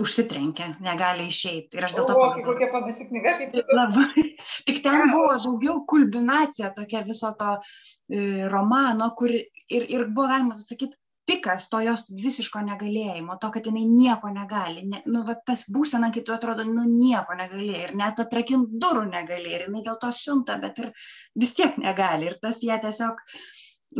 [0.00, 1.78] užsitrenkia, negali išeiti.
[1.78, 2.16] Ir aš dėl to...
[2.20, 3.54] O, kokia panaši knyga, kaip.
[3.72, 4.24] Labai.
[4.68, 9.46] Tik ten buvo daugiau kulminacija tokia viso to e, romano, kur ir,
[9.88, 14.84] ir buvo galima sakyti, pikas to jos visiško negalėjimo, to, kad jinai nieko negali.
[14.90, 19.06] Ne, nu, va, tas būsena, kai tu atrodo, nu, nieko negali ir net atrakinti durų
[19.10, 20.92] negali ir jinai dėl to siunta, bet ir
[21.34, 22.30] vis tiek negali.
[22.30, 23.22] Ir tas ją tiesiog,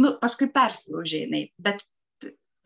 [0.02, 1.44] nu, paskui persilaužė jinai.
[1.58, 1.84] Bet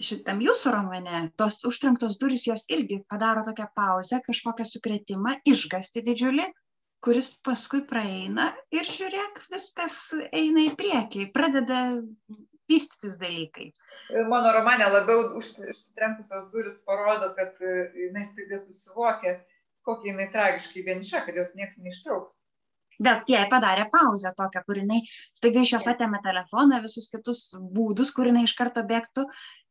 [0.01, 6.49] šitam jūsų romane, tos užtrenktos durys jos irgi padaro tokią pauzę, kažkokią sukretimą, išgasti didžiulį,
[7.05, 9.99] kuris paskui praeina ir žiūrėk, viskas
[10.37, 11.81] eina į priekį, pradeda
[12.71, 13.71] vystytis dalykai.
[14.31, 17.75] Mano romane labiau užsitrenkusios duris parodo, kad e,
[18.07, 19.35] jinai staiga susivokia,
[19.87, 22.39] kokia jinai tragiškai vieniša, kad jos niekas neištrauks.
[23.01, 27.43] Bet jai padarė pauzę tokią, kur jinai staiga iš jos atėmė telefoną, visus kitus
[27.77, 29.25] būdus, kur jinai iš karto bėgtų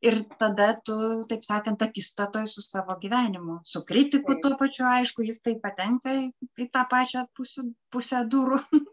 [0.10, 0.96] ir tada tu,
[1.30, 3.60] taip sakant, akistatoj su savo gyvenimu.
[3.70, 6.26] Su kritiku tuo pačiu, aišku, jis taip patenka į,
[6.58, 8.64] į tą pačią pusę, pusę durų.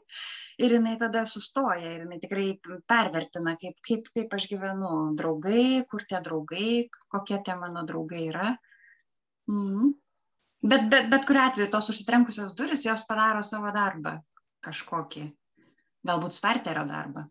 [0.59, 2.47] ir jinai tada sustoja ir jinai tikrai
[2.89, 6.71] pervertina, kaip, kaip, kaip aš gyvenu, draugai, kur tie draugai,
[7.13, 8.51] kokie tie mano draugai yra.
[9.53, 9.95] Mm.
[10.65, 14.17] Bet, bet, bet kuriu atveju tos užsitrenkusios duris, jos padaro savo darbą
[14.67, 15.27] kažkokį,
[16.09, 17.27] galbūt starterio darbą.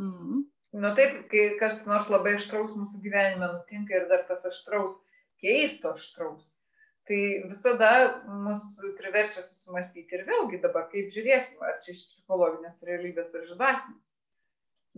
[0.00, 0.44] Mm.
[0.84, 5.00] Na taip, kai kas nors labai aštraus mūsų gyvenime nutinka ir dar tas aštraus,
[5.42, 6.44] keisto aštraus,
[7.10, 7.18] tai
[7.50, 7.90] visada
[8.44, 8.62] mus
[9.00, 14.14] priverčia susimastyti ir vėlgi dabar kaip žiūrėsim, ar čia iš psichologinės realybės ar iš dvasinės.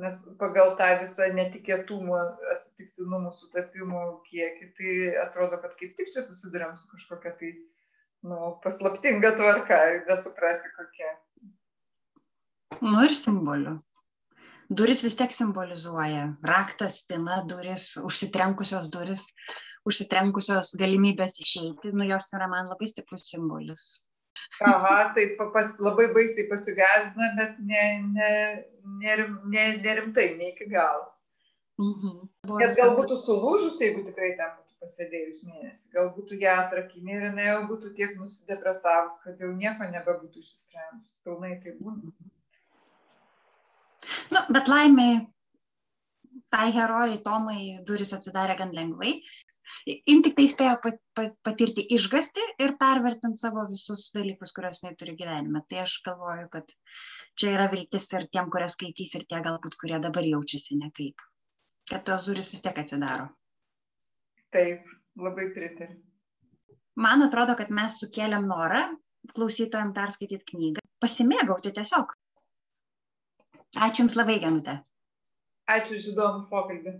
[0.00, 2.16] Nes pagal tą visą netikėtumų,
[2.54, 7.50] atsitiktinumų, sutapimų kiekį, tai atrodo, kad kaip tik čia susidurėm su kažkokia tai
[8.24, 11.10] nu, paslaptinga tvarka, nesuprasi kokia.
[12.80, 13.76] Nu ir simbolių
[14.72, 16.22] duris vis tiek simbolizuoja.
[16.48, 19.26] Raktas spyna durys užsitrenkusios durys
[19.88, 21.92] užsitrenkusios galimybės išeiti.
[21.92, 23.84] Nu jos yra man labai stiprus simbolis
[24.70, 27.84] aha tai pas labai baisiai pasigąsdina bet ne
[28.18, 28.30] ne
[29.04, 31.06] nerim ne nerimtai ne iki galo
[31.78, 32.28] mhm.
[32.62, 37.26] nes gal būtų sulūžus jeigu tikrai ten būtų pasėdėjus mėnesį gal būtų ją atrakinę ir
[37.30, 42.14] jinai jau būtų tiek nusidepresavus kad jau nieko nebebūtų išsisprendus pilnai tai būna.
[44.32, 45.20] Nu, bet laimiai
[46.52, 49.14] tai herojai Tomai duris atsidarė gan lengvai.
[49.86, 50.74] Jin tik tai spėjo
[51.46, 55.64] patirti išgasti ir pervertinti savo visus dalykus, kuriuos jinai turi gyvenime.
[55.68, 56.70] Tai aš galvoju, kad
[57.38, 61.24] čia yra viltis ir tiem, kurie skaitys, ir tie galbūt, kurie dabar jaučiasi nekaip.
[61.90, 63.28] Kad tos duris vis tiek atsidaro.
[64.54, 64.86] Taip,
[65.18, 65.98] labai pritariu.
[67.02, 68.82] Man atrodo, kad mes sukėlėm norą
[69.32, 72.12] klausytojams perskaityti knygą, pasimėgauti tiesiog.
[73.86, 74.76] Ačiū Jums labai, Genute.
[75.72, 76.92] Ačiū už įdomų pokalbį.